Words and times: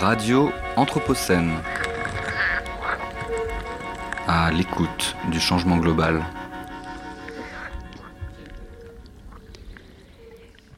Radio 0.00 0.48
Anthropocène. 0.76 1.50
À 4.26 4.50
l'écoute 4.50 5.14
du 5.30 5.38
changement 5.38 5.76
global. 5.76 6.24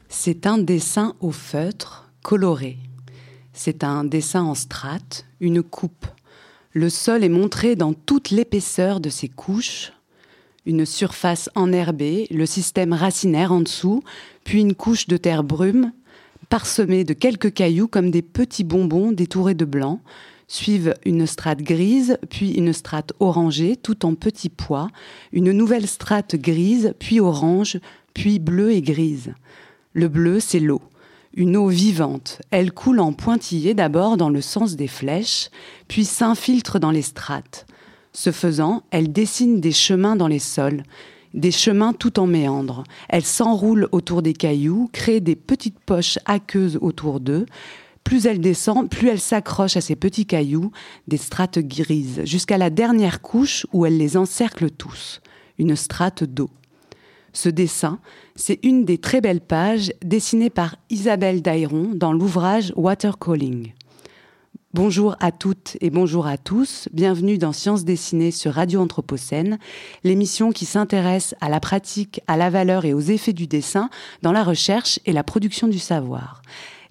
C'est 0.09 0.45
un 0.45 0.57
dessin 0.57 1.15
au 1.21 1.31
feutre 1.31 2.11
coloré. 2.21 2.77
C'est 3.53 3.85
un 3.85 4.03
dessin 4.03 4.43
en 4.43 4.55
strates, 4.55 5.25
une 5.39 5.63
coupe. 5.63 6.05
Le 6.73 6.89
sol 6.89 7.23
est 7.23 7.29
montré 7.29 7.77
dans 7.77 7.93
toute 7.93 8.29
l'épaisseur 8.29 8.99
de 8.99 9.07
ses 9.07 9.29
couches. 9.29 9.93
Une 10.65 10.85
surface 10.85 11.49
enherbée, 11.55 12.27
le 12.29 12.45
système 12.45 12.91
racinaire 12.91 13.53
en 13.53 13.61
dessous, 13.61 14.03
puis 14.43 14.59
une 14.59 14.75
couche 14.75 15.07
de 15.07 15.15
terre 15.15 15.45
brume, 15.45 15.93
parsemée 16.53 17.03
de 17.03 17.13
quelques 17.13 17.51
cailloux 17.51 17.87
comme 17.87 18.11
des 18.11 18.21
petits 18.21 18.63
bonbons 18.63 19.11
détourés 19.11 19.55
de 19.55 19.65
blanc, 19.65 20.01
suivent 20.47 20.93
une 21.03 21.25
strate 21.25 21.63
grise, 21.63 22.19
puis 22.29 22.51
une 22.51 22.73
strate 22.73 23.11
orangée, 23.19 23.75
tout 23.75 24.05
en 24.05 24.13
petits 24.13 24.49
pois, 24.49 24.89
une 25.31 25.51
nouvelle 25.51 25.87
strate 25.87 26.35
grise, 26.35 26.93
puis 26.99 27.19
orange, 27.19 27.79
puis 28.13 28.37
bleue 28.37 28.71
et 28.71 28.83
grise. 28.83 29.33
Le 29.93 30.07
bleu, 30.07 30.39
c'est 30.39 30.59
l'eau. 30.59 30.83
Une 31.33 31.57
eau 31.57 31.69
vivante. 31.69 32.39
Elle 32.51 32.71
coule 32.71 32.99
en 32.99 33.13
pointillé 33.13 33.73
d'abord 33.73 34.15
dans 34.15 34.29
le 34.29 34.41
sens 34.41 34.75
des 34.75 34.87
flèches, 34.87 35.49
puis 35.87 36.05
s'infiltre 36.05 36.79
dans 36.79 36.91
les 36.91 37.01
strates. 37.01 37.65
Ce 38.11 38.31
faisant, 38.31 38.83
elle 38.91 39.11
dessine 39.11 39.59
des 39.59 39.71
chemins 39.71 40.15
dans 40.15 40.27
les 40.27 40.37
sols, 40.37 40.83
des 41.33 41.51
chemins 41.51 41.93
tout 41.93 42.19
en 42.19 42.27
méandre. 42.27 42.83
Elle 43.09 43.25
s'enroule 43.25 43.87
autour 43.91 44.21
des 44.21 44.33
cailloux, 44.33 44.89
crée 44.91 45.19
des 45.19 45.35
petites 45.35 45.79
poches 45.79 46.19
aqueuses 46.25 46.77
autour 46.81 47.19
d'eux. 47.19 47.45
Plus 48.03 48.25
elle 48.25 48.41
descend, 48.41 48.89
plus 48.89 49.07
elle 49.07 49.19
s'accroche 49.19 49.77
à 49.77 49.81
ces 49.81 49.95
petits 49.95 50.25
cailloux, 50.25 50.71
des 51.07 51.17
strates 51.17 51.59
grises, 51.59 52.21
jusqu'à 52.25 52.57
la 52.57 52.69
dernière 52.69 53.21
couche 53.21 53.65
où 53.71 53.85
elle 53.85 53.97
les 53.97 54.17
encercle 54.17 54.69
tous, 54.69 55.21
une 55.57 55.75
strate 55.75 56.23
d'eau. 56.23 56.49
Ce 57.31 57.49
dessin, 57.49 57.99
c'est 58.35 58.59
une 58.63 58.85
des 58.85 58.99
très 58.99 59.21
belles 59.21 59.41
pages 59.41 59.91
dessinées 60.03 60.51
par 60.51 60.75
Isabelle 60.89 61.41
Dairon 61.41 61.91
dans 61.95 62.13
l'ouvrage 62.13 62.73
Watercalling. 62.75 63.73
Bonjour 64.73 65.15
à 65.19 65.31
toutes 65.31 65.77
et 65.81 65.91
bonjour 65.91 66.25
à 66.25 66.35
tous. 66.35 66.89
Bienvenue 66.93 67.37
dans 67.37 67.51
Sciences 67.51 67.85
dessinées 67.85 68.31
sur 68.31 68.53
Radio 68.53 68.81
Anthropocène, 68.81 69.59
l'émission 70.03 70.51
qui 70.51 70.65
s'intéresse 70.65 71.35
à 71.41 71.49
la 71.49 71.59
pratique, 71.59 72.21
à 72.25 72.37
la 72.37 72.49
valeur 72.49 72.83
et 72.83 72.95
aux 72.95 72.99
effets 72.99 73.33
du 73.33 73.45
dessin 73.45 73.91
dans 74.23 74.31
la 74.31 74.43
recherche 74.43 74.99
et 75.05 75.13
la 75.13 75.23
production 75.23 75.67
du 75.67 75.77
savoir. 75.77 76.41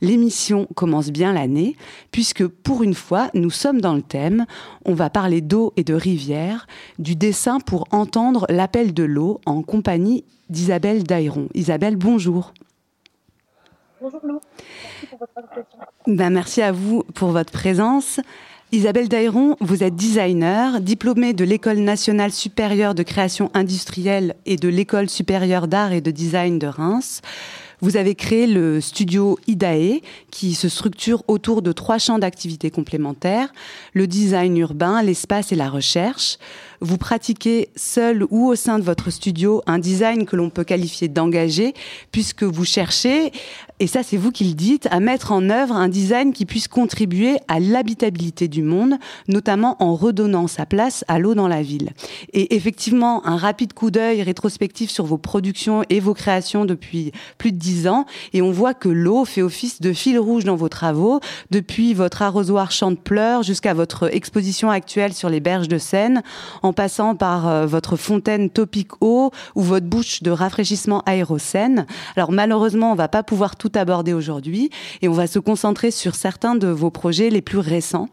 L'émission 0.01 0.69
commence 0.77 1.11
bien 1.11 1.33
l'année, 1.33 1.75
puisque 2.13 2.47
pour 2.47 2.85
une 2.85 2.95
fois, 2.95 3.31
nous 3.35 3.51
sommes 3.51 3.81
dans 3.81 3.95
le 3.95 4.03
thème. 4.03 4.47
On 4.85 4.95
va 4.95 5.11
parler 5.11 5.41
d'eau 5.41 5.73
et 5.77 5.83
de 5.83 5.95
rivière, 5.95 6.69
du 7.01 7.17
dessin 7.17 7.59
pour 7.59 7.89
entendre 7.91 8.47
l'appel 8.49 8.95
de 8.95 9.03
l'eau 9.03 9.41
en 9.45 9.63
compagnie 9.63 10.23
d'Isabelle 10.51 11.03
Dairon. 11.03 11.49
Isabelle, 11.55 11.97
bonjour. 11.97 12.53
Bonjour 14.03 14.20
Lou, 14.25 14.41
merci. 15.12 15.61
Ben, 16.08 16.31
merci 16.31 16.61
à 16.61 16.72
vous 16.72 17.05
pour 17.14 17.31
votre 17.31 17.53
présence. 17.53 18.19
Isabelle 18.72 19.08
Dairon, 19.08 19.56
vous 19.61 19.84
êtes 19.84 19.95
designer, 19.95 20.81
diplômée 20.81 21.34
de 21.34 21.45
l'École 21.45 21.78
nationale 21.78 22.33
supérieure 22.33 22.97
de 22.97 23.05
création 23.05 23.53
industrielle 23.55 24.34
et 24.45 24.56
de 24.56 24.69
l'École 24.69 25.08
supérieure 25.08 25.69
d'art 25.69 25.92
et 25.92 26.00
de 26.00 26.11
design 26.11 26.58
de 26.58 26.67
Reims. 26.67 27.20
Vous 27.80 27.97
avez 27.97 28.14
créé 28.14 28.47
le 28.47 28.80
studio 28.80 29.39
IDAE 29.47 30.00
qui 30.30 30.55
se 30.55 30.69
structure 30.69 31.23
autour 31.28 31.62
de 31.62 31.70
trois 31.70 31.98
champs 31.98 32.19
d'activité 32.19 32.70
complémentaires, 32.70 33.53
le 33.92 34.06
design 34.06 34.56
urbain, 34.56 35.03
l'espace 35.03 35.53
et 35.53 35.56
la 35.56 35.69
recherche. 35.69 36.39
Vous 36.83 36.98
pratiquez 36.98 37.69
seul 37.77 38.27
ou 38.31 38.48
au 38.48 38.57
sein 38.57 38.81
de 38.81 38.85
votre 38.85 39.11
studio 39.11 39.63
un 39.69 39.79
design 39.79 40.27
que 40.27 40.35
l'on 40.35 40.51
peut 40.51 40.65
qualifier 40.65 41.07
d'engagé 41.07 41.75
puisque 42.11 42.43
vous 42.43 42.65
cherchez 42.65 43.31
et 43.83 43.89
ça 43.89 44.05
c'est 44.05 44.17
vous 44.17 44.31
qui 44.31 44.45
le 44.45 44.55
dites, 44.55 44.87
à 44.92 45.01
mettre 45.01 45.33
en 45.33 45.51
œuvre 45.51 45.75
un 45.75 45.89
design 45.89 46.33
qui 46.33 46.47
puisse 46.47 46.69
contribuer 46.69 47.39
à 47.48 47.59
l'habitabilité 47.59 48.47
du 48.47 48.63
monde, 48.63 48.95
notamment 49.27 49.77
en 49.83 49.97
redonnant 49.97 50.47
sa 50.47 50.67
place 50.67 51.05
à 51.09 51.19
l'eau 51.19 51.35
dans 51.35 51.48
la 51.48 51.63
ville. 51.63 51.91
Et 52.33 52.55
effectivement, 52.55 53.27
un 53.27 53.37
rapide 53.37 53.73
coup 53.73 53.91
d'œil 53.91 54.23
rétrospectif 54.23 54.89
sur 54.89 55.05
vos 55.05 55.19
productions 55.19 55.83
et 55.91 55.98
vos 55.98 56.15
créations 56.15 56.65
depuis 56.65 57.11
plus 57.39 57.51
de 57.51 57.57
dix 57.57 57.89
ans, 57.89 58.07
et 58.33 58.41
on 58.41 58.53
voit 58.53 58.73
que 58.73 58.89
l'eau 58.89 59.25
fait 59.25 59.42
office 59.42 59.81
de 59.81 59.92
fil 59.92 60.17
rouge 60.17 60.45
dans 60.45 60.55
vos 60.55 60.69
travaux, 60.69 61.19
depuis 61.51 61.92
votre 61.92 62.23
arrosoir 62.23 62.71
champ 62.71 62.92
de 62.92 62.97
pleurs 62.97 63.42
jusqu'à 63.42 63.75
votre 63.75 64.15
exposition 64.15 64.71
actuelle 64.71 65.13
sur 65.13 65.29
les 65.29 65.41
berges 65.41 65.67
de 65.67 65.79
Seine, 65.79 66.23
passant 66.73 67.15
par 67.15 67.49
euh, 67.49 67.67
votre 67.67 67.97
fontaine 67.97 68.51
topique 68.51 69.01
eau 69.01 69.31
ou 69.55 69.63
votre 69.63 69.87
bouche 69.87 70.23
de 70.23 70.31
rafraîchissement 70.31 71.03
aérocène. 71.07 71.87
Alors 72.17 72.33
malheureusement, 72.33 72.93
on 72.93 72.95
va 72.95 73.09
pas 73.09 73.23
pouvoir 73.23 73.57
tout 73.57 73.73
aborder 73.75 74.13
aujourd'hui 74.13 74.71
et 75.01 75.09
on 75.09 75.13
va 75.13 75.27
se 75.27 75.39
concentrer 75.39 75.91
sur 75.91 76.15
certains 76.15 76.55
de 76.55 76.69
vos 76.69 76.91
projets 76.91 77.31
les 77.31 77.43
plus 77.43 77.59
récents 77.59 78.09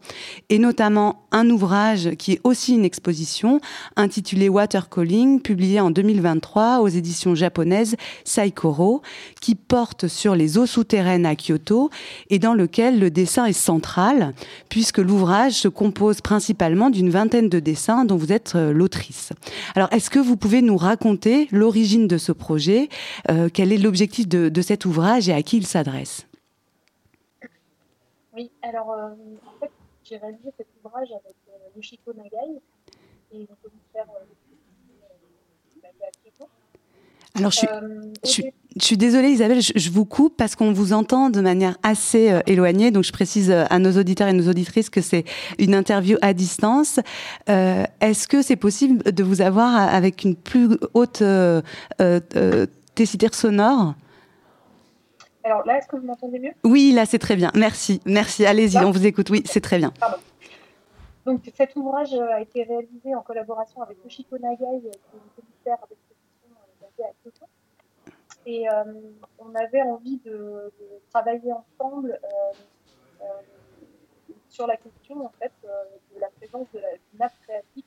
et 0.48 0.58
notamment 0.58 1.24
un 1.32 1.48
ouvrage 1.50 2.10
qui 2.18 2.32
est 2.32 2.40
aussi 2.44 2.74
une 2.74 2.84
exposition 2.84 3.60
intitulé 3.96 4.48
Watercalling 4.48 5.40
publié 5.40 5.80
en 5.80 5.90
2023 5.90 6.80
aux 6.80 6.88
éditions 6.88 7.34
japonaises 7.34 7.96
Saikoro 8.24 9.02
qui 9.40 9.54
porte 9.54 10.08
sur 10.08 10.34
les 10.34 10.58
eaux 10.58 10.66
souterraines 10.66 11.26
à 11.26 11.36
Kyoto 11.36 11.90
et 12.30 12.38
dans 12.38 12.54
lequel 12.54 12.98
le 12.98 13.10
dessin 13.10 13.44
est 13.44 13.52
central 13.52 14.34
puisque 14.68 14.98
l'ouvrage 14.98 15.52
se 15.52 15.68
compose 15.68 16.20
principalement 16.20 16.90
d'une 16.90 17.10
vingtaine 17.10 17.48
de 17.48 17.60
dessins 17.60 18.04
dont 18.04 18.16
vous 18.16 18.32
êtes 18.32 18.48
euh, 18.56 18.72
l'autrice. 18.72 19.32
Alors 19.74 19.92
est-ce 19.92 20.10
que 20.10 20.18
vous 20.18 20.36
pouvez 20.36 20.62
nous 20.62 20.76
raconter 20.76 21.48
l'origine 21.50 22.06
de 22.08 22.18
ce 22.18 22.32
projet, 22.32 22.88
euh, 23.30 23.48
quel 23.52 23.72
est 23.72 23.78
l'objectif 23.78 24.28
de, 24.28 24.62
cet 24.62 24.84
ouvrage 24.84 25.28
et 25.28 25.32
à 25.32 25.42
qui 25.42 25.56
il 25.56 25.66
s'adresse? 25.66 26.26
Oui, 28.34 28.50
alors 28.62 28.92
euh, 28.92 29.08
en 29.46 29.60
fait, 29.60 29.70
j'ai 30.04 30.16
réalisé 30.16 30.52
cet 30.56 30.66
ouvrage 30.84 31.08
avec 31.10 31.36
Yoshiko 31.76 32.12
Nagai 32.12 32.60
et 33.32 33.46
Kyoto. 33.46 33.70
Alors 37.36 37.50
je 37.52 37.58
suis, 37.58 37.68
Euh, 37.68 38.02
je 38.24 38.28
suis- 38.30 38.42
dé- 38.42 38.54
je 38.76 38.84
suis 38.84 38.96
désolée 38.96 39.28
Isabelle, 39.30 39.60
je, 39.62 39.72
je 39.76 39.90
vous 39.90 40.04
coupe 40.04 40.36
parce 40.36 40.56
qu'on 40.56 40.72
vous 40.72 40.92
entend 40.92 41.30
de 41.30 41.40
manière 41.40 41.76
assez 41.82 42.30
euh, 42.30 42.40
éloignée, 42.46 42.90
donc 42.90 43.04
je 43.04 43.12
précise 43.12 43.50
euh, 43.50 43.64
à 43.70 43.78
nos 43.78 43.92
auditeurs 43.98 44.26
et 44.28 44.32
nos 44.32 44.48
auditrices 44.48 44.90
que 44.90 45.00
c'est 45.00 45.24
une 45.58 45.74
interview 45.74 46.18
à 46.22 46.32
distance. 46.34 46.98
Euh, 47.48 47.84
Est-ce 48.00 48.26
que 48.26 48.42
c'est 48.42 48.56
possible 48.56 49.12
de 49.12 49.22
vous 49.22 49.40
avoir 49.42 49.74
avec 49.94 50.24
une 50.24 50.34
plus 50.34 50.70
haute 50.94 51.22
euh, 51.22 51.62
tessiture 52.96 53.34
sonore? 53.34 53.94
Alors 55.44 55.64
là, 55.66 55.78
est-ce 55.78 55.86
que 55.86 55.96
vous 55.96 56.06
m'entendez 56.06 56.38
mieux? 56.38 56.52
Oui, 56.64 56.92
là 56.92 57.06
c'est 57.06 57.18
très 57.18 57.36
bien. 57.36 57.50
Merci, 57.54 58.00
merci. 58.04 58.44
Allez-y, 58.44 58.76
on 58.78 58.90
vous 58.90 59.06
écoute. 59.06 59.30
Oui, 59.30 59.42
c'est 59.46 59.60
très 59.62 59.78
bien. 59.78 59.92
Donc 61.26 61.42
cet 61.56 61.76
ouvrage 61.76 62.12
a 62.14 62.40
été 62.40 62.64
réalisé 62.64 63.14
en 63.14 63.22
collaboration 63.22 63.82
avec 63.82 63.96
Yoshiko 64.04 64.36
Nagai, 64.38 64.56
qui 64.82 64.88
est 64.88 64.90
le 65.14 65.30
commissaire 65.36 65.78
euh, 65.90 65.94
basé 66.80 67.08
à 67.08 67.12
Kyoto. 67.22 67.46
Et 68.46 68.68
euh, 68.68 68.84
on 69.38 69.54
avait 69.54 69.82
envie 69.82 70.18
de, 70.18 70.72
travailler 71.10 71.52
ensemble 71.52 72.18
euh, 72.22 73.22
euh, 73.22 73.24
sur 74.48 74.66
la 74.66 74.76
question 74.76 75.26
en 75.26 75.32
fait, 75.40 75.52
de 76.14 76.20
la 76.20 76.28
présence 76.38 76.66
de 76.72 76.78
la 76.78 76.88
nappe 77.18 77.34
phréatique 77.42 77.86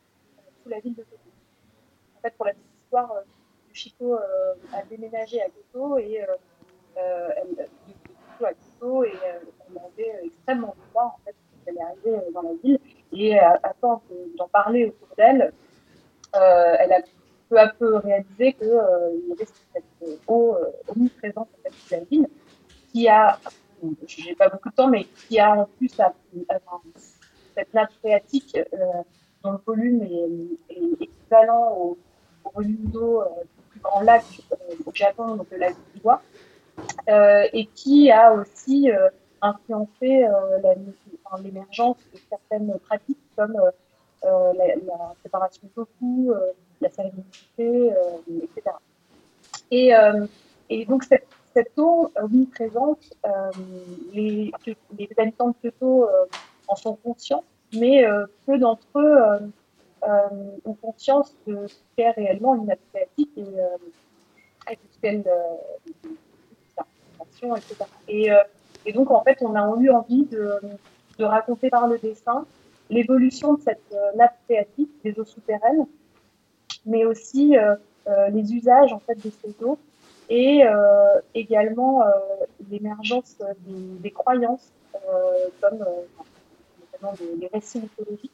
sous 0.61 0.69
la 0.69 0.79
ville 0.79 0.95
de 0.95 1.03
Kyoto. 1.03 1.29
En 2.17 2.21
fait, 2.21 2.35
pour 2.35 2.45
la 2.45 2.53
petite 2.53 2.75
histoire, 2.75 3.11
euh, 4.01 4.53
a 4.73 4.83
déménagé 4.83 5.41
à 5.41 5.47
Kyoto 5.49 5.97
et 5.97 6.21
euh, 6.21 7.29
elle, 7.37 7.67
à 8.45 8.53
Kyoto 8.53 9.03
et 9.05 9.13
elle 9.23 9.77
avait 9.77 10.25
extrêmement 10.25 10.75
froid 10.89 11.17
en 11.17 11.25
fait 11.25 11.31
quand 11.31 11.59
elle 11.65 11.77
est 11.77 11.81
arrivée 11.81 12.31
dans 12.33 12.41
la 12.41 12.53
ville. 12.61 12.79
Et 13.11 13.35
de- 13.35 14.37
d'en 14.37 14.47
parler 14.47 14.85
autour 14.87 15.07
d'elle, 15.15 15.53
elle 16.33 16.93
a 16.93 17.01
peu 17.53 17.59
à 17.59 17.67
peu 17.67 17.97
réalisé 17.97 18.53
qu'il 18.53 18.67
y 18.67 19.31
avait 19.31 19.45
cette 19.73 20.19
eau 20.27 20.57
omniprésente 20.87 21.49
en 21.53 21.63
fait, 21.63 21.73
sous 21.73 21.93
la 21.93 21.99
ville, 22.05 22.27
qui 22.91 23.07
a, 23.07 23.39
j'ai 24.07 24.35
pas 24.35 24.49
beaucoup 24.49 24.69
de 24.69 24.75
temps, 24.75 24.87
mais 24.87 25.05
qui 25.05 25.39
a 25.39 25.53
en 25.53 25.65
plus 25.77 25.89
cette 27.55 27.73
nappe 27.73 27.91
phréatique 27.99 28.57
euh, 28.57 28.77
dont 29.43 29.51
le 29.51 29.59
volume 29.65 30.01
est, 30.03 31.03
équivalent 31.03 31.75
au, 31.77 31.97
volume 32.55 32.89
d'eau 32.91 33.21
euh, 33.21 33.25
du 33.43 33.63
plus 33.69 33.79
grand 33.79 34.01
lac 34.01 34.23
euh, 34.51 34.75
au 34.85 34.91
Japon, 34.93 35.35
donc 35.35 35.47
le 35.51 35.57
lac 35.57 35.75
Biwa, 35.95 36.21
et 37.53 37.65
qui 37.75 38.11
a 38.11 38.33
aussi 38.33 38.89
influencé 39.41 40.25
l'émergence 41.43 41.97
de 42.13 42.19
certaines 42.29 42.79
pratiques 42.79 43.19
comme 43.35 43.55
la, 44.23 45.13
préparation 45.19 45.61
de 45.63 45.69
tofu, 45.69 46.31
la 46.83 47.05
euh, 47.59 47.91
etc. 48.41 48.75
Et, 49.71 49.95
euh, 49.95 50.25
et 50.69 50.85
donc 50.85 51.03
cette, 51.03 51.27
cette 51.53 51.77
eau 51.77 52.11
omniprésente, 52.21 53.13
les, 54.13 54.51
les 54.97 55.09
habitants 55.17 55.49
de 55.49 55.55
Kyoto 55.61 56.07
en 56.67 56.75
sont 56.75 56.95
conscients, 56.95 57.43
mais 57.73 58.03
peu 58.45 58.57
d'entre 58.57 58.87
eux 58.95 59.51
ont 60.65 60.73
conscience 60.73 61.35
de 61.47 61.67
ce 61.67 61.75
qu'est 61.95 62.11
réellement 62.11 62.55
une 62.55 62.65
nappe 62.65 62.79
phréatique 62.89 63.31
et, 63.37 63.41
de 63.41 64.77
ce 64.91 64.99
qu'elle 65.01 65.23
etc. 67.41 67.75
Et, 68.07 68.29
et, 68.85 68.93
donc, 68.93 69.11
en 69.11 69.21
fait, 69.23 69.37
on 69.41 69.53
a 69.55 69.81
eu 69.81 69.89
envie 69.89 70.25
de, 70.25 70.59
de 71.19 71.25
raconter 71.25 71.69
par 71.69 71.87
le 71.87 71.97
dessin 71.99 72.45
l'évolution 72.89 73.53
de 73.53 73.61
cette 73.61 73.95
nappe 74.15 74.37
phréatique 74.45 74.91
des 75.03 75.19
eaux 75.19 75.25
souterraines, 75.25 75.85
mais 76.85 77.05
aussi 77.05 77.57
euh, 78.09 78.27
les 78.31 78.53
usages 78.53 78.91
en 78.91 78.99
fait 78.99 79.15
de 79.15 79.31
ces 79.41 79.55
eaux 79.63 79.79
et 80.29 80.65
euh, 80.65 81.21
également 81.33 82.01
euh, 82.01 82.11
l'émergence 82.69 83.37
des, 83.65 84.11
croyances 84.11 84.73
comme 85.61 85.85
notamment 86.91 87.13
des, 87.39 87.47
récits 87.47 87.79
mythologiques. 87.79 88.31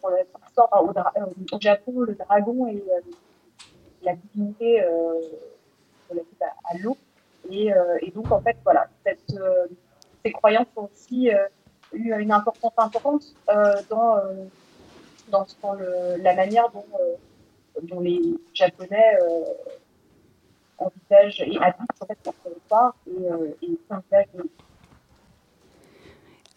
pour 0.00 0.10
l'instant, 0.10 0.68
au, 0.80 1.56
au, 1.56 1.60
Japon, 1.60 2.00
le 2.02 2.14
dragon 2.14 2.68
est 2.68 2.84
la 4.02 4.14
divinité 4.14 4.84
relative 6.08 6.42
à, 6.42 6.78
l'eau. 6.78 6.96
Et, 7.50 7.70
et, 8.00 8.10
donc, 8.12 8.30
en 8.30 8.40
fait, 8.40 8.56
voilà, 8.64 8.88
cette, 9.04 9.34
ces 10.24 10.32
croyances 10.32 10.68
ont 10.76 10.88
aussi 10.92 11.30
eu 11.92 12.14
une 12.14 12.32
importance 12.32 12.72
importante 12.76 13.24
dans, 13.90 14.16
dans, 15.28 15.46
dans 15.62 15.72
le, 15.74 16.16
la 16.22 16.34
manière 16.34 16.70
dont 16.70 16.84
dont 17.82 18.00
les 18.00 18.20
Japonais 18.54 19.16
euh, 19.22 19.44
envisagent 20.78 21.40
et 21.40 21.58
habitent 21.58 22.02
en 22.02 22.06
fait 22.06 22.18
leur 22.24 22.34
territoire 22.34 22.94
et, 23.06 23.30
euh, 23.30 23.54
et 23.62 23.78
s'engagent 23.88 24.26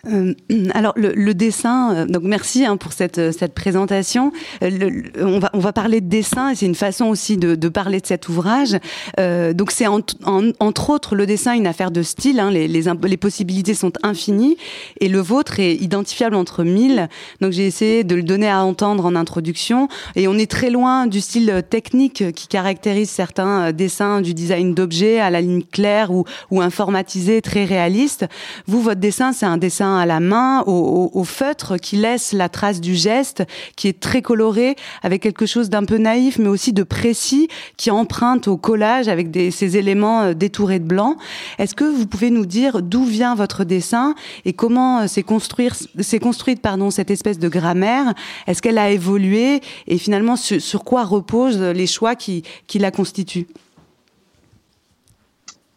euh, 0.07 0.33
alors 0.73 0.93
le, 0.95 1.13
le, 1.13 1.33
dessin, 1.33 1.95
euh, 1.95 2.05
donc 2.05 2.23
merci 2.23 2.65
hein, 2.65 2.77
pour 2.77 2.93
cette, 2.93 3.17
euh, 3.17 3.31
cette 3.31 3.53
présentation. 3.53 4.31
On, 4.61 5.39
va, 5.39 5.49
on 5.53 5.59
va 5.59 5.73
parler 5.73 6.01
de 6.01 6.07
dessin 6.07 6.49
et 6.49 6.55
c'est 6.55 6.65
une 6.65 6.75
façon 6.75 7.05
aussi 7.05 7.37
de, 7.37 7.55
de, 7.55 7.69
parler 7.69 7.99
de 7.99 8.05
cet 8.05 8.29
ouvrage. 8.29 8.77
Donc 9.17 9.71
c'est 9.71 9.87
en, 9.87 9.99
en, 10.25 10.51
entre 10.59 10.89
autres 10.89 11.15
le 11.15 11.25
dessin 11.25 11.53
une 11.53 11.67
affaire 11.67 11.91
de 11.91 12.01
style. 12.01 12.39
Hein, 12.39 12.51
les, 12.51 12.67
les, 12.67 12.83
les, 13.03 13.17
possibilités 13.17 13.73
sont 13.73 13.93
infinies 14.03 14.57
et 14.99 15.07
le 15.07 15.19
vôtre 15.19 15.59
est 15.59 15.75
identifiable 15.75 16.35
entre 16.35 16.63
mille. 16.63 17.09
Donc 17.41 17.51
j'ai 17.51 17.65
essayé 17.65 18.03
de 18.03 18.15
le 18.15 18.23
donner 18.23 18.49
à 18.49 18.63
entendre 18.63 19.05
en 19.05 19.15
introduction 19.15 19.87
et 20.15 20.27
on 20.27 20.35
est 20.35 20.49
très 20.49 20.69
loin 20.69 21.07
du 21.07 21.21
style 21.21 21.63
technique 21.69 22.31
qui 22.33 22.47
caractérise 22.47 23.09
certains 23.09 23.71
dessins 23.71 24.21
du 24.21 24.33
design 24.33 24.73
d'objets 24.73 25.19
à 25.19 25.29
la 25.29 25.41
ligne 25.41 25.63
claire 25.63 26.11
ou, 26.11 26.25
ou 26.51 26.61
informatisé, 26.61 27.41
très 27.41 27.65
réaliste. 27.65 28.25
Vous, 28.67 28.81
votre 28.81 28.99
dessin, 28.99 29.33
c'est 29.33 29.45
un 29.45 29.57
dessin 29.57 29.94
à 29.95 30.05
la 30.05 30.19
main, 30.19 30.63
au, 30.65 31.23
feutre, 31.23 31.77
qui 31.77 31.95
laisse 31.95 32.33
la 32.33 32.49
trace 32.49 32.81
du 32.81 32.95
geste, 32.95 33.43
qui 33.75 33.87
est 33.87 33.99
très 33.99 34.21
coloré, 34.21 34.75
avec 35.03 35.21
quelque 35.21 35.45
chose 35.45 35.69
d'un 35.69 35.83
peu 35.83 35.97
naïf, 35.97 36.37
mais 36.39 36.47
aussi 36.47 36.73
de 36.73 36.83
précis, 36.83 37.47
qui 37.77 37.91
emprunte 37.91 38.47
au 38.47 38.57
collage 38.57 39.07
avec 39.07 39.29
ces 39.51 39.77
éléments 39.77 40.21
euh, 40.21 40.33
détourés 40.33 40.79
de 40.79 40.85
blanc. 40.85 41.17
Est-ce 41.57 41.75
que 41.75 41.83
vous 41.83 42.07
pouvez 42.07 42.29
nous 42.29 42.45
dire 42.45 42.81
d'où 42.81 43.05
vient 43.05 43.35
votre 43.35 43.63
dessin 43.63 44.15
et 44.45 44.53
comment 44.53 45.01
euh, 45.01 45.07
s'est 45.07 45.23
construite 45.23 46.61
pardon, 46.61 46.91
cette 46.91 47.11
espèce 47.11 47.39
de 47.39 47.49
grammaire? 47.49 48.13
Est-ce 48.47 48.61
qu'elle 48.61 48.77
a 48.77 48.89
évolué? 48.89 49.61
Et 49.87 49.97
finalement 49.97 50.35
sur, 50.35 50.61
sur 50.61 50.83
quoi 50.83 51.03
reposent 51.03 51.61
les 51.61 51.87
choix 51.87 52.15
qui, 52.15 52.43
qui 52.67 52.79
la 52.79 52.91
constituent? 52.91 53.47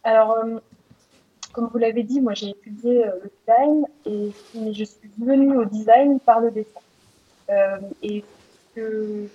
Alors, 0.04 0.36
euh, 0.42 0.58
comme 1.58 1.70
vous 1.72 1.78
l'avez 1.78 2.04
dit, 2.04 2.20
moi 2.20 2.34
j'ai 2.34 2.50
étudié 2.50 3.04
euh, 3.04 3.18
le 3.20 3.30
design 3.40 3.84
et 4.06 4.72
je 4.72 4.84
suis 4.84 5.10
venue 5.18 5.56
au 5.56 5.64
design 5.64 6.20
par 6.20 6.38
le 6.38 6.52
dessin. 6.52 6.78
Euh, 7.50 7.80
et 8.00 8.22
ce, 8.76 9.26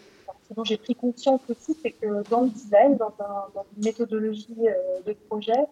dont 0.55 0.63
j'ai 0.63 0.77
pris 0.77 0.95
conscience 0.95 1.41
aussi, 1.49 1.75
c'est 1.81 1.91
que 1.91 2.25
dans 2.29 2.43
le 2.43 2.49
design, 2.49 2.95
dans, 2.95 3.13
un, 3.19 3.61
une 3.75 3.83
méthodologie 3.83 4.55
euh, 4.69 5.01
de 5.05 5.11
projet, 5.27 5.65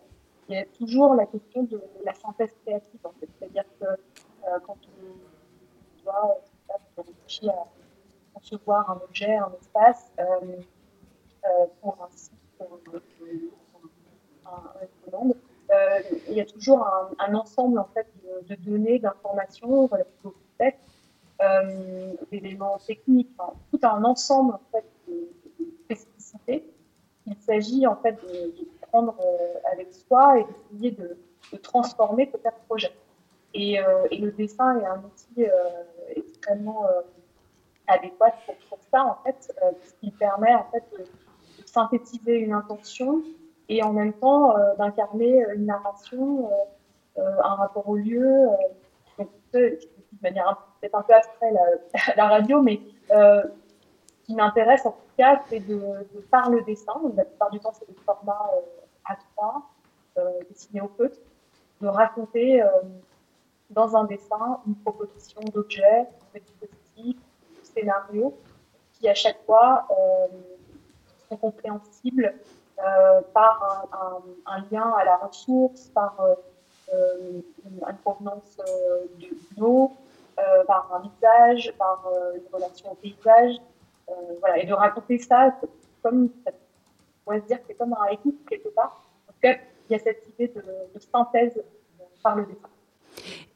il 0.50 0.56
y 0.56 0.58
a 0.58 0.66
toujours 0.78 1.16
la 1.16 1.26
question 1.26 1.64
de 1.64 1.82
la 2.04 2.14
synthèse 2.16 2.52
créative. 2.66 3.00
C'est-à-dire 3.40 3.64
que 3.80 3.86
quand 4.66 4.76
on 4.76 6.04
doit 6.04 6.38
réfléchir 6.98 7.52
à 7.52 7.68
concevoir 8.34 8.92
un 8.92 9.00
objet, 9.08 9.34
un 9.36 9.54
espace, 9.62 10.12
pour 11.82 11.98
un 12.02 12.10
site, 12.14 12.34
pour, 12.58 12.68
un, 14.46 14.52
un, 14.52 15.10
commande, 15.10 15.32
euh, 15.32 15.51
il 16.28 16.34
y 16.34 16.42
a 16.42 16.46
toujours 16.46 16.88
un, 17.20 17.34
ensemble 17.34 17.80
en 17.80 17.88
fait 17.94 18.08
de, 18.50 18.56
données, 18.56 19.00
d'informations 19.00 19.88
relatives 19.88 20.26
au 20.26 20.32
contexte, 20.32 20.82
euh, 21.42 22.14
d'éléments 22.32 22.78
techniques, 22.78 23.32
tout 23.72 23.80
un 23.84 24.04
ensemble 24.04 24.54
en 24.54 24.62
fait 24.72 24.86
de, 25.08 25.30
spécificités. 25.86 26.66
Il 27.26 27.36
s'agit 27.38 27.88
en 27.88 27.96
fait 27.96 28.14
de, 28.14 28.52
de 28.60 28.68
prendre 28.92 29.16
euh, 29.20 29.72
avec 29.72 29.94
soi 29.94 30.40
et 30.40 30.46
d'essayer 30.46 30.92
de, 30.92 31.18
transformer 31.64 32.28
peut-être 32.28 32.58
projet. 32.68 32.94
Et, 33.54 33.80
euh, 33.80 34.08
le 34.12 34.32
dessin 34.32 34.80
est 34.80 34.86
un 34.86 35.04
outil 35.04 35.46
euh, 35.46 35.50
extrêmement 36.16 36.86
euh, 36.86 37.02
adéquat 37.88 38.34
pour, 38.46 38.56
pour, 38.70 38.80
ça 38.90 39.04
en 39.04 39.18
fait, 39.24 39.54
euh, 39.62 39.72
puisqu'il 39.80 40.14
permet 40.14 40.54
en 40.54 40.66
fait 40.72 40.84
de, 40.98 41.06
synthétiser 41.66 42.38
une 42.40 42.54
intention 42.54 43.24
et 43.72 43.82
en 43.84 43.94
même 43.94 44.14
temps 44.14 44.56
euh, 44.58 44.76
d'incarner 44.76 45.46
une 45.56 45.66
narration, 45.66 46.52
euh, 46.52 47.22
euh, 47.22 47.42
un 47.42 47.56
rapport 47.56 47.88
au 47.88 47.96
lieu. 47.96 48.48
donc, 49.18 49.30
de 49.54 49.80
manière 50.22 50.68
peut-être 50.80 50.96
un 50.96 51.02
peu 51.04 51.14
abstraite 51.14 51.56
la, 52.18 52.28
radio, 52.28 52.62
mais 52.62 52.82
qui 54.24 54.36
m'intéresse 54.36 54.86
en 54.86 54.92
tout 54.92 55.16
cas, 55.18 55.42
c'est 55.50 55.66
de, 55.66 55.82
par 56.30 56.50
le 56.50 56.62
dessin, 56.64 56.94
la 57.16 57.24
plupart 57.24 57.50
du 57.50 57.60
temps 57.60 57.72
c'est 57.74 57.88
des 57.88 57.98
formats 58.06 58.52
A3, 59.10 59.62
dessinés 60.50 60.82
au 60.82 60.90
feutre, 60.98 61.18
de 61.80 61.88
raconter 61.88 62.62
dans 63.70 63.96
un 63.96 64.04
dessin 64.04 64.60
une 64.68 64.76
proposition 64.76 65.42
d'objet, 65.54 66.08
de 66.34 66.40
dispositif, 66.40 67.18
de 67.18 67.66
scénario, 67.66 68.38
qui 68.94 69.08
à 69.10 69.16
chaque 69.16 69.44
fois 69.46 69.88
euh, 69.92 70.28
sont 71.30 71.38
compréhensibles 71.38 72.26
euh, 72.26 72.61
par 73.34 73.88
un, 74.46 74.64
lien 74.72 74.94
à 74.98 75.04
la 75.04 75.18
ressource, 75.18 75.90
par 75.90 76.20
euh, 76.20 76.36
euh 76.94 77.42
une, 77.66 77.98
provenance 78.04 78.60
euh, 78.60 79.06
de 79.20 79.28
l'eau, 79.60 79.92
euh, 80.40 80.64
par 80.66 80.92
un 80.94 81.00
visage, 81.02 81.74
par 81.78 82.04
une 82.36 82.54
relation 82.54 82.92
au 82.92 82.96
paysage. 82.96 83.56
voilà, 84.40 84.58
et 84.58 84.66
de 84.66 84.74
raconter 84.74 85.18
ça 85.20 85.56
comme, 86.02 86.30
on 86.46 86.52
pourrait 87.24 87.42
se 87.42 87.46
dire 87.46 87.60
que 87.60 87.68
c'est 87.68 87.76
comme 87.76 87.94
un 87.94 88.06
récit 88.06 88.36
quelque 88.50 88.70
part. 88.70 89.04
En 89.30 89.34
tout 89.34 89.40
cas, 89.42 89.56
il 89.90 89.94
y 89.94 89.96
a 89.96 90.00
cette 90.00 90.28
idée 90.30 90.48
de, 90.48 90.62
de 90.94 91.00
synthèse 91.00 91.62
par 92.24 92.36
le 92.36 92.46
dessin. 92.46 92.70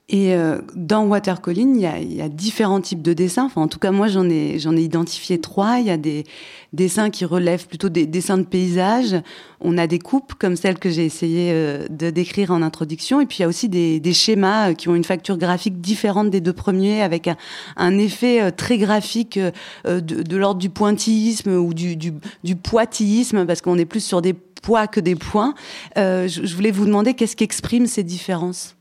Et 0.08 0.36
euh, 0.36 0.62
dans 0.76 1.04
Watercolline, 1.06 1.76
il 1.76 1.82
y, 1.82 1.86
a, 1.88 2.00
y, 2.00 2.22
a, 2.22 2.30
différents 2.30 2.80
types 2.80 3.02
de 3.02 3.14
dessins. 3.14 3.46
Enfin, 3.46 3.62
en 3.62 3.68
tout 3.68 3.80
cas, 3.80 3.90
moi, 3.90 4.08
j'en 4.08 4.30
ai, 4.30 4.60
j'en 4.60 4.78
ai 4.78 4.82
identifié 4.82 5.42
trois. 5.42 5.80
Il 5.80 5.88
y 5.88 5.90
a 5.90 5.98
des 5.98 6.26
dessins 6.74 7.10
qui 7.10 7.26
relèvent 7.26 7.66
plutôt 7.66 7.90
des 7.90 8.06
dessins 8.06 8.38
de 8.38 8.44
paysage. 8.44 9.16
On 9.62 9.80
a 9.80 9.88
des 9.88 9.98
coupes 9.98 10.36
comme 10.36 10.58
celles 10.58 10.78
que 10.78 10.92
j'ai 10.92 11.06
essayé 11.06 11.50
euh, 11.54 11.88
de 11.90 12.12
décrire 12.12 12.52
en 12.52 12.62
introduction. 12.62 13.20
Et 13.20 13.26
puis, 13.26 13.40
il 13.40 13.42
y 13.42 13.46
a 13.46 13.48
aussi 13.48 13.68
des, 13.68 14.00
des, 14.00 14.14
schémas 14.14 14.70
euh, 14.70 14.74
qui 14.76 14.90
ont 14.90 14.96
une 14.96 15.04
facture 15.04 15.38
graphique 15.40 15.82
différente 15.82 16.30
des 16.30 16.40
deux 16.40 16.54
premiers, 16.54 17.02
avec 17.02 17.28
un, 17.28 17.38
un 17.76 17.98
effet 17.98 18.44
euh, 18.44 18.52
très 18.52 18.78
graphique 18.78 19.40
euh, 19.40 20.02
de, 20.02 20.22
de 20.22 20.38
l'ordre 20.38 20.62
du 20.62 20.70
pointillisme 20.70 21.50
ou 21.50 21.74
du, 21.74 21.96
du, 21.96 22.14
du 22.44 22.56
poitillisme, 22.56 23.48
parce 23.48 23.62
qu'on 23.62 23.80
est 23.80 23.86
plus 23.86 24.06
sur 24.06 24.22
des 24.22 24.34
poids 24.34 24.86
que 24.86 25.00
des 25.00 25.16
points. 25.16 25.56
Je, 25.96 26.28
je 26.28 26.56
voulais 26.56 26.72
vous 26.72 26.86
demander 26.86 27.16
qu'est-ce 27.16 27.36
qui 27.36 27.44
exprime 27.44 27.88
ces 27.88 28.04
différences? 28.04 28.75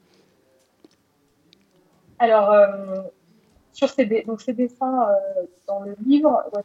Alors, 2.18 2.50
euh, 2.50 3.02
sur 3.74 3.90
ces, 3.90 4.06
donc 4.22 4.40
ces 4.40 4.52
dessins 4.52 5.10
euh, 5.10 5.46
dans 5.66 5.80
le 5.80 5.96
livre 6.06 6.44
euh, 6.56 6.60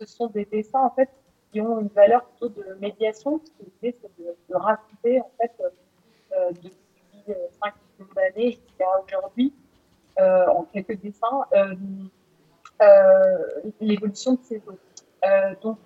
ce 0.00 0.06
sont 0.06 0.28
des 0.28 0.46
dessins 0.46 0.82
en 0.82 0.90
fait 0.90 1.10
qui 1.52 1.60
ont 1.60 1.80
une 1.80 1.88
valeur 1.88 2.24
plutôt 2.24 2.48
de 2.48 2.74
médiation, 2.80 3.38
parce 3.38 3.50
que 3.50 3.64
l'idée 3.64 3.96
c'est 4.00 4.22
de, 4.22 4.36
de, 4.48 4.54
raconter 4.54 5.20
en 5.20 5.30
fait 5.38 5.52
euh, 6.32 6.50
depuis 6.52 6.72
5 7.62 7.74
millions 7.98 8.12
d'années 8.14 8.52
jusqu'à 8.52 8.86
aujourd'hui, 9.04 9.52
en 10.18 10.64
quelques 10.72 11.00
dessins, 11.00 11.44
l'évolution 13.80 14.34
de 14.34 14.40
ces 14.42 14.62
eaux. 14.66 14.78
donc, 15.62 15.78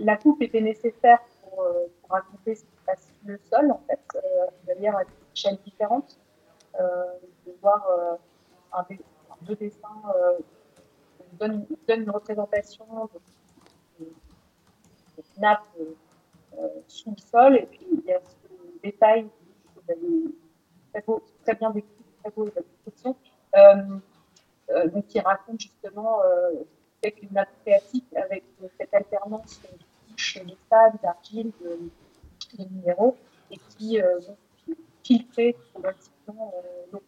la 0.00 0.16
coupe 0.16 0.42
était 0.42 0.60
nécessaire 0.60 1.20
pour, 1.42 1.64
pour 2.00 2.10
raconter 2.10 2.54
ce 2.54 2.62
qui 2.62 2.76
se 2.76 2.84
passe 2.86 3.08
le 3.24 3.38
sol, 3.50 3.70
en 3.70 3.80
fait, 3.86 4.00
de 4.14 4.74
manière 4.74 4.96
à 4.96 5.04
des 5.04 5.10
échelles 5.34 5.58
différentes. 5.64 6.18
Euh, 6.80 7.04
de 7.46 7.52
voir 7.60 7.86
euh, 7.88 8.16
un, 8.72 8.84
deux 9.42 9.54
dessins 9.54 10.02
euh, 10.16 10.38
donne, 11.38 11.66
donne 11.86 12.02
une 12.02 12.10
représentation 12.10 12.86
de, 14.00 14.04
de 14.04 15.22
nappe 15.38 15.62
sous 16.88 17.10
le 17.10 17.16
sol. 17.18 17.56
Et 17.56 17.66
puis, 17.66 17.86
il 17.92 18.04
y 18.04 18.12
a 18.12 18.20
ce 18.20 18.80
détail 18.82 19.28
très, 21.44 21.54
bien 21.54 21.70
décrit, 21.70 21.90
très 22.22 22.30
beau 22.30 22.46
la 22.46 22.62
description, 22.62 23.16
qui 25.08 25.20
raconte 25.20 25.60
justement 25.60 26.20
avec 27.02 27.22
une 27.22 27.32
nappe 27.32 27.50
phréatique 27.62 28.06
avec 28.16 28.44
cette 28.78 28.94
alternance 28.94 29.60
de 29.62 29.68
couches 30.10 30.42
de 30.44 30.54
sable, 30.70 30.98
d'argile, 31.02 31.52
de, 31.60 31.78
de, 32.58 32.70
minéraux, 32.70 33.16
et 33.50 33.58
qui 33.76 34.00
euh, 34.00 34.20
filtrait 35.02 35.54
progressivement 35.72 36.13
l'eau. 36.92 37.02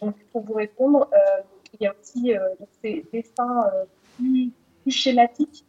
Donc, 0.00 0.16
pour 0.32 0.42
vous 0.42 0.54
répondre, 0.54 1.08
euh, 1.12 1.42
il 1.72 1.84
y 1.84 1.86
a 1.86 1.94
aussi 1.98 2.34
donc, 2.58 2.68
ces 2.82 3.04
dessins 3.12 3.70
plus, 4.16 4.52
schématiques 4.88 5.64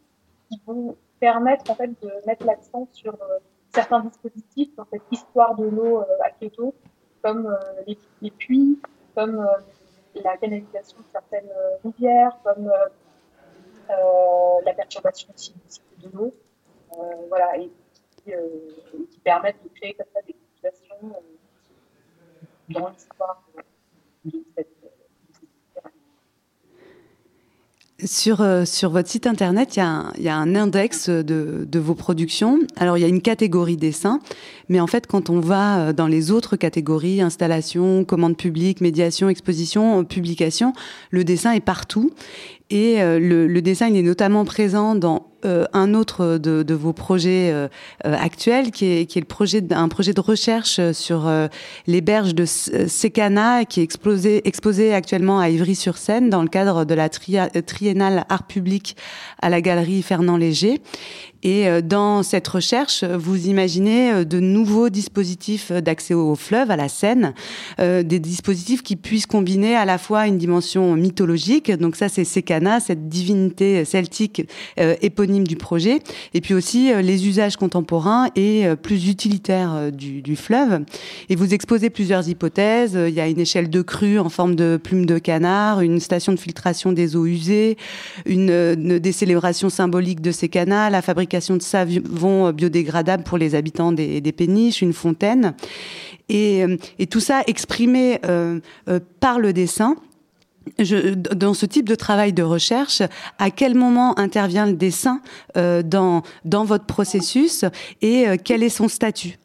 qui 0.48 0.60
vont 0.66 0.96
permettre 1.18 1.70
en 1.70 1.74
fait 1.74 1.90
de 2.02 2.10
mettre 2.26 2.44
l'accent 2.44 2.86
sur 2.92 3.16
certains 3.74 4.00
dispositifs 4.00 4.74
dans 4.76 4.86
cette 4.92 5.02
histoire 5.10 5.56
de 5.56 5.64
l'eau 5.64 6.00
à 6.22 6.30
Kyoto, 6.30 6.74
comme 7.22 7.56
les, 7.86 8.30
puits, 8.30 8.78
comme 9.14 9.48
la 10.22 10.36
canalisation 10.36 10.98
de 10.98 11.04
certaines 11.12 11.50
rivières, 11.82 12.38
comme 12.44 12.70
euh, 13.90 14.60
la 14.64 14.74
perturbation 14.74 15.28
cycle 15.36 15.84
de 15.98 16.08
l'eau, 16.08 16.34
euh, 16.98 17.14
voilà, 17.28 17.56
et 17.56 17.70
qui, 18.16 18.34
euh, 18.34 18.48
permettent 19.22 19.62
de 19.62 19.68
créer 19.68 19.96
des 20.26 20.34
situations 20.54 21.14
de 22.68 22.74
cette 24.56 24.66
Sur, 28.04 28.44
sur 28.66 28.90
votre 28.90 29.08
site 29.08 29.26
internet, 29.26 29.76
il 29.76 29.78
y, 29.78 30.28
a 30.28 30.36
un, 30.36 30.54
index 30.54 31.08
de, 31.08 31.66
de, 31.66 31.78
vos 31.78 31.94
productions. 31.94 32.58
Alors, 32.76 32.98
il 32.98 33.00
y 33.00 33.04
a 33.04 33.08
une 33.08 33.22
catégorie 33.22 33.78
dessin, 33.78 34.20
mais 34.68 34.80
en 34.80 34.86
fait, 34.86 35.06
quand 35.06 35.30
on 35.30 35.40
va 35.40 35.94
dans 35.94 36.06
les 36.06 36.30
autres 36.30 36.56
catégories, 36.56 37.22
installation, 37.22 38.04
commande 38.04 38.36
publique, 38.36 38.82
médiation, 38.82 39.30
exposition, 39.30 40.04
publication, 40.04 40.74
le 41.10 41.24
dessin 41.24 41.52
est 41.52 41.60
partout. 41.60 42.12
Et 42.68 43.00
euh, 43.00 43.20
le, 43.20 43.46
le, 43.46 43.62
dessin 43.62 43.88
il 43.88 43.96
est 43.96 44.02
notamment 44.02 44.44
présent 44.44 44.96
dans 44.96 45.30
euh, 45.44 45.66
un 45.72 45.94
autre 45.94 46.36
de, 46.38 46.64
de 46.64 46.74
vos 46.74 46.92
projets 46.92 47.52
euh, 47.52 47.68
actuels, 48.02 48.72
qui 48.72 48.86
est, 48.86 49.06
qui 49.06 49.18
est 49.18 49.20
le 49.20 49.26
projet 49.26 49.62
un 49.70 49.88
projet 49.88 50.12
de 50.12 50.20
recherche 50.20 50.80
sur 50.90 51.30
les 51.86 52.00
berges 52.00 52.34
de 52.34 52.44
Secana, 52.44 53.64
qui 53.64 53.80
est 53.80 53.84
exposé, 53.84 54.46
exposé 54.48 54.92
actuellement 54.92 55.38
à 55.38 55.48
Ivry-sur-Seine 55.48 56.28
dans 56.28 56.42
le 56.42 56.48
cadre 56.48 56.84
de 56.84 56.94
la 56.94 57.08
triennale 57.08 58.24
art 58.28 58.48
public 58.48 58.96
à 59.40 59.48
la 59.48 59.60
galerie 59.60 60.02
Fernand 60.02 60.36
Léger. 60.36 60.80
Et 61.46 61.68
euh, 61.68 61.80
dans 61.80 62.24
cette 62.24 62.48
recherche, 62.48 63.04
vous 63.04 63.46
imaginez 63.46 64.10
euh, 64.10 64.24
de 64.24 64.40
nouveaux 64.40 64.88
dispositifs 64.88 65.70
d'accès 65.70 66.12
au 66.12 66.34
fleuve, 66.34 66.72
à 66.72 66.76
la 66.76 66.88
Seine, 66.88 67.34
euh, 67.78 68.02
des 68.02 68.18
dispositifs 68.18 68.82
qui 68.82 68.96
puissent 68.96 69.26
combiner 69.26 69.76
à 69.76 69.84
la 69.84 69.96
fois 69.96 70.26
une 70.26 70.38
dimension 70.38 70.96
mythologique, 70.96 71.70
donc 71.70 71.94
ça 71.94 72.08
c'est 72.08 72.24
Sekana, 72.24 72.80
cette 72.80 73.08
divinité 73.08 73.84
celtique 73.84 74.48
éponyme 74.76 75.46
du 75.46 75.54
projet, 75.56 76.00
et 76.34 76.40
puis 76.40 76.54
aussi 76.54 76.92
les 77.02 77.28
usages 77.28 77.56
contemporains 77.56 78.28
et 78.34 78.64
plus 78.82 79.08
utilitaires 79.08 79.92
du, 79.92 80.22
du, 80.22 80.34
fleuve. 80.34 80.80
Et 81.28 81.36
vous 81.36 81.54
exposez 81.54 81.90
plusieurs 81.90 82.28
hypothèses. 82.28 82.98
Il 83.08 83.14
y 83.14 83.20
a 83.20 83.28
une 83.28 83.38
échelle 83.38 83.70
de 83.70 83.82
crue 83.82 84.18
en 84.18 84.28
forme 84.28 84.56
de 84.56 84.78
plume 84.82 85.06
de 85.06 85.18
canard, 85.18 85.80
une 85.80 86.00
station 86.00 86.32
de 86.32 86.38
filtration 86.38 86.92
des 86.92 87.14
eaux 87.14 87.26
usées, 87.26 87.76
une, 88.24 88.50
une 88.50 88.98
décélébration 88.98 89.68
symbolique 89.68 90.20
de 90.20 90.32
Sekana, 90.32 90.90
la 90.90 91.02
fabrication 91.02 91.35
de 91.38 91.62
savon 91.62 92.50
biodégradable 92.52 93.22
pour 93.22 93.38
les 93.38 93.54
habitants 93.54 93.92
des, 93.92 94.32
péniches, 94.32 94.82
une 94.82 94.92
fontaine. 94.92 95.54
Et, 96.28 96.64
euh, 96.64 96.76
tout 97.10 97.20
ça 97.20 97.42
exprimé 97.46 98.20
euh, 98.24 98.60
euh, 98.88 99.00
par 99.20 99.38
le 99.38 99.52
dessin. 99.52 99.96
Dans 100.78 101.54
ce 101.54 101.64
type 101.64 101.88
de 101.88 101.94
travail 101.94 102.32
de 102.32 102.42
recherche, 102.42 103.00
à 103.38 103.52
quel 103.52 103.76
moment 103.76 104.18
intervient 104.18 104.66
le 104.66 104.72
dessin 104.72 105.20
dans, 105.54 106.22
dans 106.44 106.64
votre 106.64 106.86
processus 106.86 107.64
et 108.02 108.26
quel 108.42 108.64
est 108.64 108.68
son 108.68 108.88
statut? 108.88 109.38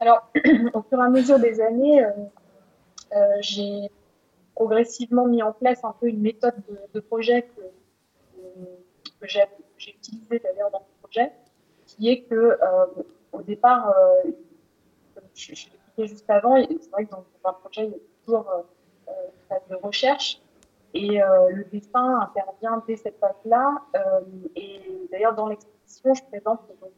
Alors, 0.00 0.30
au 0.72 0.80
fur 0.88 0.98
et 0.98 1.02
à 1.02 1.10
mesure 1.10 1.38
des 1.38 1.60
années, 1.60 2.02
j'ai 3.42 3.90
progressivement 4.54 5.26
mis 5.26 5.42
en 5.42 5.52
place 5.52 5.84
un 5.84 5.94
peu 6.00 6.08
une 6.08 6.22
méthode 6.22 6.54
de, 6.94 7.00
projet 7.00 7.42
que, 7.42 7.60
que 9.20 9.28
j'ai 9.82 9.94
utilisé 9.94 10.38
d'ailleurs 10.38 10.70
dans 10.70 10.78
le 10.78 11.02
projet, 11.02 11.32
qui 11.86 12.08
est 12.08 12.22
que 12.22 12.34
euh, 12.34 12.86
au 13.32 13.42
départ, 13.42 13.90
euh, 13.90 14.30
comme 15.14 15.24
je, 15.34 15.48
l'ai 15.48 15.52
expliqué 15.52 16.06
juste 16.06 16.30
avant, 16.30 16.56
c'est 16.56 16.90
vrai 16.90 17.06
que 17.06 17.10
dans, 17.10 17.24
un 17.44 17.52
projet, 17.52 17.86
il 17.86 17.90
y 17.90 17.94
a 17.94 17.98
toujours 18.24 18.48
euh, 18.50 18.62
une 19.08 19.48
phase 19.48 19.68
de 19.68 19.74
recherche 19.76 20.40
et 20.94 21.18
le 21.18 21.64
dessin 21.72 22.20
intervient 22.20 22.84
dès 22.86 22.96
cette 22.96 23.18
phase-là. 23.18 23.80
et 24.54 25.08
d'ailleurs, 25.10 25.34
dans 25.34 25.48
l'exposition, 25.48 26.12
je 26.12 26.22
présente 26.24 26.60
donc 26.82 26.92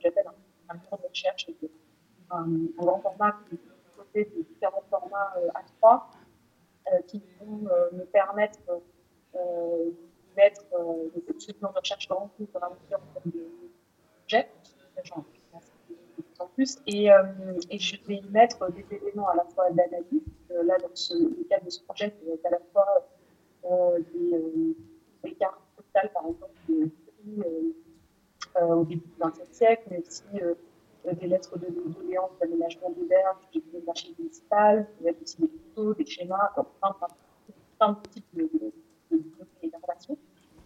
j'appelle 0.00 0.26
un, 0.68 0.74
un 0.74 0.76
de 0.76 1.08
recherche 1.08 1.46
un, 2.30 2.46
grand 2.76 3.00
format 3.00 3.36
qui 3.48 3.58
est 4.18 4.36
de 4.36 4.42
différents 4.42 4.84
formats 4.90 5.32
A3 5.54 6.02
qui 7.06 7.22
vont 7.40 7.70
me 7.92 8.04
permettre 8.04 8.58
mettre 10.36 10.64
euh, 11.16 11.20
des 11.26 11.52
de 11.52 11.66
recherche 11.66 12.08
au 12.10 12.28
fur 12.36 12.46
et 12.54 12.64
à 12.64 12.70
mesure 12.70 13.00
de 13.26 13.30
de 13.30 14.42
plus 16.46 16.48
plus. 16.58 16.78
Euh, 16.88 17.58
et, 17.70 17.78
je 17.78 17.96
vais 18.06 18.16
y 18.16 18.30
mettre 18.30 18.70
des 18.72 18.84
éléments 18.96 19.28
à 19.28 19.36
la 19.36 19.44
fois 19.44 19.70
d'analyse. 19.70 20.22
Euh, 20.50 20.62
là, 20.64 20.76
dans 20.78 20.94
ce, 20.94 21.14
le 21.14 21.44
cadre 21.48 21.66
de 21.66 21.70
ce 21.70 21.82
projet, 21.82 22.14
c'est 22.22 22.46
à 22.46 22.50
la 22.50 22.58
fois 22.72 23.08
euh, 23.64 23.98
des, 24.12 24.34
euh, 24.34 24.74
des, 25.24 25.32
cartes 25.34 25.60
postales, 25.76 26.10
par 26.12 26.26
exemple, 26.26 26.54
de 26.68 26.90
euh, 28.56 28.66
au 28.66 28.84
début 28.84 29.06
du 29.06 29.14
XXe 29.20 29.52
siècle, 29.52 29.84
mais 29.90 30.00
aussi 30.00 30.22
des 30.32 31.26
lettres 31.26 31.56
de 31.58 31.68
doléances 31.68 32.30
d'aménagement 32.40 32.90
des 32.90 33.04
berges, 33.04 33.36
des 33.54 33.88
archives 33.88 34.18
municipales, 34.18 34.86
aussi 35.22 35.40
des 35.40 35.48
photos, 35.48 35.96
des 35.96 36.06
schémas, 36.06 36.50
enfin, 36.56 37.06
plein, 37.78 37.92
de 37.92 38.08
types 38.08 38.26
de, 38.34 38.42
de, 38.42 38.72
de, 39.12 39.70
d'informations. 39.70 40.18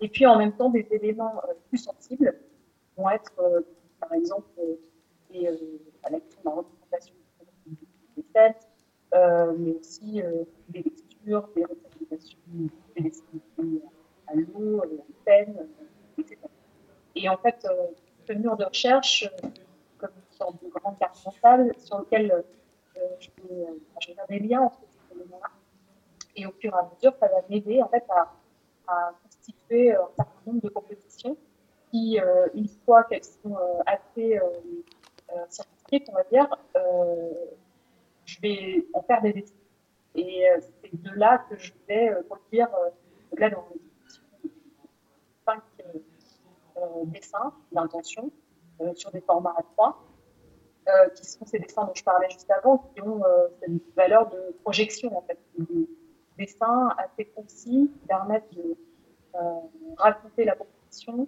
Et 0.02 0.08
puis 0.08 0.26
en 0.26 0.36
même 0.36 0.52
temps, 0.52 0.68
des 0.68 0.86
éléments 0.90 1.40
euh, 1.48 1.54
plus 1.68 1.78
sensibles 1.78 2.36
vont 2.96 3.08
être, 3.08 3.32
euh, 3.38 3.60
par 4.00 4.12
exemple, 4.12 4.48
euh, 4.58 4.74
des, 5.30 5.46
à 6.02 6.10
la 6.10 6.18
représentation 6.44 7.14
des 8.16 8.22
têtes, 8.34 8.68
mais 9.58 9.76
aussi 9.78 10.20
des 10.68 10.82
lectures, 10.82 11.48
des 11.54 11.64
représentations 11.64 12.38
des 12.96 13.12
à 14.26 14.34
l'eau, 14.34 14.82
la 14.82 15.04
peine, 15.24 15.68
etc. 16.18 16.36
Et 17.14 17.28
en 17.28 17.36
fait, 17.36 17.66
ce 18.26 18.32
mur 18.32 18.56
de 18.56 18.64
recherche, 18.64 19.30
comme 19.98 20.10
une 20.10 20.36
sorte 20.36 20.62
de 20.62 20.68
grande 20.68 20.98
carte 20.98 21.24
mentale 21.24 21.72
sur 21.78 22.00
lequel 22.00 22.44
je 23.20 23.28
vais, 23.42 24.14
faire 24.14 24.26
des 24.28 24.38
liens 24.40 24.62
entre 24.62 24.80
ces 24.90 25.14
éléments-là. 25.14 25.48
Et 26.36 26.46
au 26.46 26.52
fur 26.52 26.74
et 26.74 26.78
à 26.78 26.90
mesure, 26.94 27.14
ça 27.18 27.28
va 27.28 27.42
m'aider 27.48 27.80
en 27.80 27.88
fait 27.88 28.04
à 28.88 29.14
constituer 29.42 29.94
euh, 29.94 30.02
un 30.02 30.24
certain 30.24 30.40
nombre 30.46 30.62
de 30.62 30.68
compositions 30.68 31.36
qui, 31.90 32.18
euh, 32.20 32.48
une 32.54 32.68
fois 32.68 33.04
qu'elles 33.04 33.24
sont 33.24 33.56
euh, 33.56 33.82
assez 33.86 34.40
circonscrites, 35.48 36.08
on 36.10 36.14
va 36.14 36.24
dire, 36.24 36.48
je 38.24 38.40
vais 38.40 38.86
en 38.92 39.02
faire 39.02 39.22
des 39.22 39.32
dessins. 39.32 39.54
Et 40.14 40.44
c'est 40.60 40.94
de 40.94 41.10
là 41.14 41.44
que 41.48 41.56
je 41.56 41.72
vais 41.88 42.10
produire, 42.28 42.68
là 43.38 43.48
dans 43.48 43.66
cinq 45.46 45.62
dessins 47.06 47.54
d'intention 47.72 48.30
sur 48.94 49.10
des 49.10 49.22
formats 49.22 49.54
à 49.56 49.62
3 49.62 50.04
euh, 50.88 51.08
qui 51.10 51.24
sont 51.24 51.46
ces 51.46 51.58
dessins 51.58 51.84
dont 51.86 51.94
je 51.94 52.04
parlais 52.04 52.28
juste 52.28 52.50
avant, 52.50 52.90
qui 52.94 53.00
ont 53.00 53.22
cette 53.60 53.94
valeur 53.96 54.28
de 54.28 54.54
projection 54.62 55.16
en 55.16 55.22
fait, 55.22 55.38
des 55.58 55.88
dessins 56.38 56.94
assez 56.98 57.24
concis 57.24 57.90
qui 57.90 58.06
permettent 58.06 58.52
de 58.54 58.76
raconter 59.96 60.44
la 60.44 60.54
proposition 60.54 61.26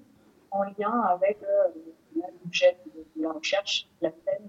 en 0.51 0.63
lien 0.65 1.01
avec 1.11 1.39
euh, 1.43 2.27
l'objet 2.45 2.77
de, 2.87 3.23
la 3.23 3.33
recherche, 3.33 3.89
la 4.01 4.11
scène. 4.11 4.49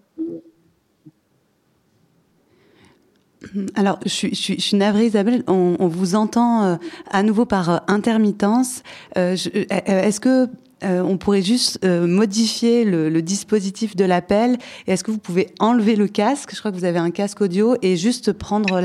Alors, 3.75 3.99
je 4.03 4.09
suis, 4.09 4.35
je, 4.59 4.75
navrée, 4.75 5.05
Isabelle, 5.07 5.43
on, 5.47 5.87
vous 5.87 6.15
entend 6.15 6.63
euh, 6.63 6.75
à 7.09 7.23
nouveau 7.23 7.45
par 7.45 7.83
intermittence. 7.87 8.83
Est-ce 9.15 10.19
que 10.19 10.49
on 10.81 11.17
pourrait 11.17 11.41
juste 11.41 11.83
modifier 11.83 12.85
le, 12.85 13.21
dispositif 13.21 13.95
de 13.95 14.05
l'appel? 14.05 14.57
Est-ce 14.85 15.03
que 15.03 15.09
vous 15.09 15.17
pouvez 15.17 15.47
enlever 15.59 15.95
le 15.95 16.07
casque? 16.07 16.53
Je 16.53 16.59
crois 16.59 16.71
que 16.71 16.77
vous 16.77 16.85
avez 16.85 16.99
un 16.99 17.09
casque 17.09 17.41
audio 17.41 17.75
et 17.81 17.97
juste 17.97 18.33
prendre 18.33 18.79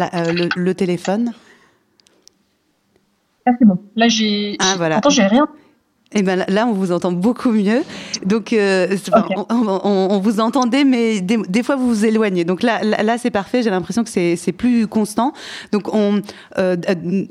le 0.57 0.75
téléphone. 0.75 1.35
Là, 3.51 3.57
c'est 3.59 3.65
bon. 3.65 3.79
Là, 3.97 4.09
j'ai. 4.09 4.57
Ah, 4.61 4.75
voilà. 4.77 5.01
j'ai 5.09 5.27
rien. 5.27 5.49
Eh 6.13 6.23
ben 6.23 6.45
là, 6.49 6.67
on 6.67 6.73
vous 6.73 6.91
entend 6.91 7.13
beaucoup 7.13 7.53
mieux. 7.53 7.83
Donc, 8.27 8.53
euh, 8.53 8.97
on, 9.49 10.19
vous 10.19 10.41
entendait, 10.41 10.83
mais 10.83 11.21
des, 11.21 11.63
fois 11.63 11.77
vous 11.77 11.87
vous 11.87 12.05
éloignez. 12.05 12.45
Donc 12.45 12.65
là, 12.65 12.83
là, 12.83 13.17
c'est 13.17 13.31
parfait. 13.31 13.63
J'ai 13.63 13.71
l'impression 13.71 14.03
que 14.03 14.11
c'est 14.11 14.53
plus 14.53 14.89
constant. 14.89 15.33
Donc 15.71 15.95
on, 15.95 16.21
euh, 16.59 16.77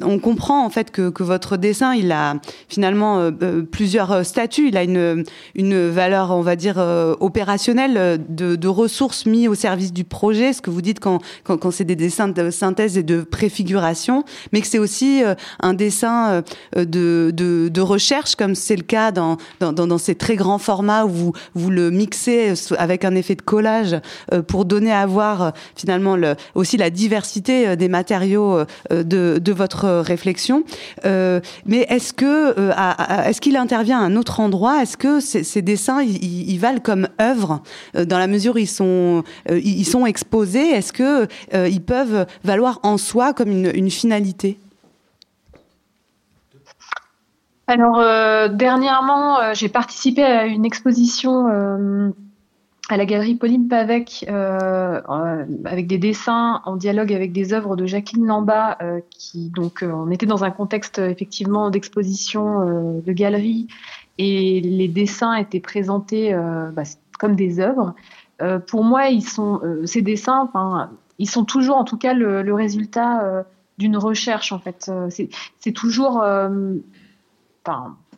on 0.02 0.18
comprend 0.20 0.66
en 0.66 0.70
fait 0.70 0.92
que, 0.92 1.10
que, 1.10 1.24
votre 1.24 1.58
dessin, 1.58 1.94
il 1.94 2.10
a 2.14 2.36
finalement 2.70 3.20
euh, 3.20 3.64
plusieurs 3.64 4.26
statuts. 4.26 4.70
Il 4.70 4.78
a 4.78 4.84
une, 4.84 5.26
une 5.56 5.90
valeur, 5.90 6.32
on 6.32 6.42
va 6.42 6.56
dire, 6.56 6.78
opérationnelle 7.20 8.24
de, 8.30 8.56
de, 8.56 8.68
ressources 8.70 9.26
mises 9.26 9.50
au 9.50 9.56
service 9.56 9.92
du 9.92 10.06
projet. 10.06 10.54
Ce 10.54 10.62
que 10.62 10.70
vous 10.70 10.82
dites 10.82 11.02
quand, 11.02 11.20
quand, 11.44 11.58
quand 11.58 11.72
c'est 11.72 11.84
des 11.84 11.98
dessins 11.98 12.30
de 12.30 12.50
synthèse 12.50 12.98
et 12.98 13.04
de 13.04 13.24
préfiguration, 13.24 14.24
mais 14.54 14.62
que 14.62 14.68
c'est 14.68 14.80
aussi 14.80 15.22
un 15.60 15.74
dessin 15.74 16.44
de, 16.78 17.32
de, 17.34 17.68
de 17.68 17.82
recherche 17.82 18.36
comme 18.36 18.56
c'est 18.70 18.76
le 18.76 18.84
cas 18.84 19.12
dans, 19.12 19.98
ces 19.98 20.14
très 20.14 20.36
grands 20.36 20.60
formats 20.60 21.04
où 21.04 21.34
vous, 21.56 21.70
le 21.72 21.90
mixez 21.90 22.54
avec 22.78 23.04
un 23.04 23.16
effet 23.16 23.34
de 23.34 23.42
collage 23.42 23.98
euh, 24.32 24.44
pour 24.44 24.66
donner 24.66 24.92
à 24.92 25.08
voir 25.08 25.42
euh, 25.42 25.50
finalement 25.76 26.16
le, 26.16 26.36
aussi 26.54 26.78
la 26.78 26.92
diversité 26.92 27.70
euh, 27.70 27.76
des 27.76 27.88
matériaux 27.90 28.60
de, 28.92 29.52
votre 29.52 29.90
réflexion. 30.02 30.64
mais 31.04 31.88
est-ce 31.90 32.14
que 32.14 32.54
est-ce 33.28 33.42
qu'il 33.42 33.58
intervient 33.58 34.00
à 34.00 34.04
un 34.04 34.16
autre 34.16 34.40
endroit? 34.40 34.84
Est-ce 34.84 34.98
que 34.98 35.20
ces, 35.20 35.62
dessins 35.64 36.04
ils, 36.04 36.60
valent 36.60 36.80
comme 36.80 37.08
œuvre 37.20 37.64
dans 37.96 38.20
la 38.20 38.28
mesure 38.28 38.56
où 38.56 38.60
ils 38.60 39.86
sont 39.86 40.06
exposés? 40.06 40.70
Est-ce 40.70 40.94
que 40.94 41.28
ils 41.54 41.82
peuvent 41.82 42.28
valoir 42.44 42.80
en 42.84 42.98
soi 43.00 43.34
comme 43.34 43.50
une 43.52 43.90
finalité? 43.90 44.60
Alors, 47.70 48.00
euh, 48.00 48.48
dernièrement, 48.48 49.40
euh, 49.40 49.52
j'ai 49.54 49.70
participé 49.70 50.24
à 50.24 50.48
une 50.48 50.66
exposition 50.66 51.48
euh, 51.48 52.10
à 52.90 52.98
la 52.98 53.06
galerie 53.06 53.36
Pauline 53.36 53.68
Pavec 53.68 54.26
avec 54.28 55.86
des 55.86 56.00
dessins 56.00 56.62
en 56.66 56.76
dialogue 56.76 57.14
avec 57.14 57.32
des 57.32 57.54
œuvres 57.54 57.76
de 57.76 57.86
Jacqueline 57.86 58.26
Lamba, 58.26 58.80
qui 59.12 59.52
donc 59.52 59.84
on 59.88 60.10
était 60.10 60.26
dans 60.26 60.44
un 60.44 60.50
contexte 60.50 60.98
effectivement 60.98 61.70
d'exposition 61.70 63.00
de 63.06 63.12
galerie 63.12 63.68
et 64.18 64.60
les 64.62 64.88
dessins 64.88 65.36
étaient 65.36 65.60
présentés 65.60 66.34
bah, 66.74 66.82
comme 67.20 67.36
des 67.36 67.60
œuvres. 67.60 67.94
pour 68.66 68.84
moi, 68.84 69.10
ils 69.10 69.22
sont 69.22 69.62
ces 69.86 70.02
dessins, 70.02 70.50
ils 71.20 71.30
sont 71.30 71.46
toujours 71.46 71.76
en 71.76 71.84
tout 71.84 71.98
cas 71.98 72.16
le 72.16 72.54
résultat 72.56 73.46
d'une 73.78 73.98
recherche 73.98 74.52
en 74.52 74.58
fait. 74.58 74.92
C'est 75.60 75.74
toujours 75.74 76.24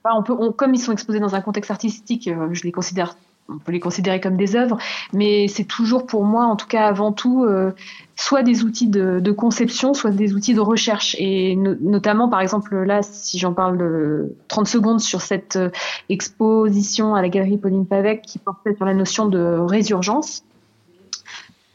on 0.06 0.24
peut, 0.24 0.36
comme 0.52 0.74
ils 0.74 0.80
sont 0.80 0.92
exposés 0.92 1.20
dans 1.20 1.36
un 1.36 1.42
contexte 1.42 1.72
artistique, 1.72 2.28
euh, 2.28 2.50
je 2.52 2.64
les 2.64 2.72
considère, 2.72 3.16
on 3.50 3.58
peut 3.58 3.72
les 3.72 3.80
considérer 3.80 4.20
comme 4.22 4.38
des 4.38 4.56
œuvres, 4.56 4.78
mais 5.14 5.48
c'est 5.48 5.66
toujours 5.66 6.06
pour 6.06 6.24
moi, 6.24 6.46
en 6.46 6.56
tout 6.56 6.68
cas 6.68 6.88
avant 6.88 7.12
tout, 7.12 7.44
euh, 7.44 7.72
soit 8.16 8.44
des 8.44 8.64
outils 8.64 8.88
de, 8.88 9.32
conception, 9.32 9.94
soit 9.94 10.12
des 10.12 10.34
outils 10.34 10.54
de 10.54 10.60
recherche. 10.60 11.16
Et 11.20 11.56
notamment, 11.56 12.30
par 12.30 12.42
exemple, 12.42 12.76
là, 12.84 13.02
si 13.02 13.40
j'en 13.40 13.54
parle 13.54 13.78
de 13.78 14.36
30 14.48 14.68
secondes 14.68 15.00
sur 15.00 15.22
cette 15.22 15.56
euh, 15.56 15.70
exposition 16.10 17.16
à 17.16 17.22
la 17.22 17.30
galerie 17.30 17.58
Pauline 17.58 17.86
Pavec 17.86 18.22
qui 18.22 18.40
portait 18.40 18.76
sur 18.76 18.86
la 18.86 18.94
notion 18.94 19.26
de 19.26 19.40
résurgence. 19.40 20.44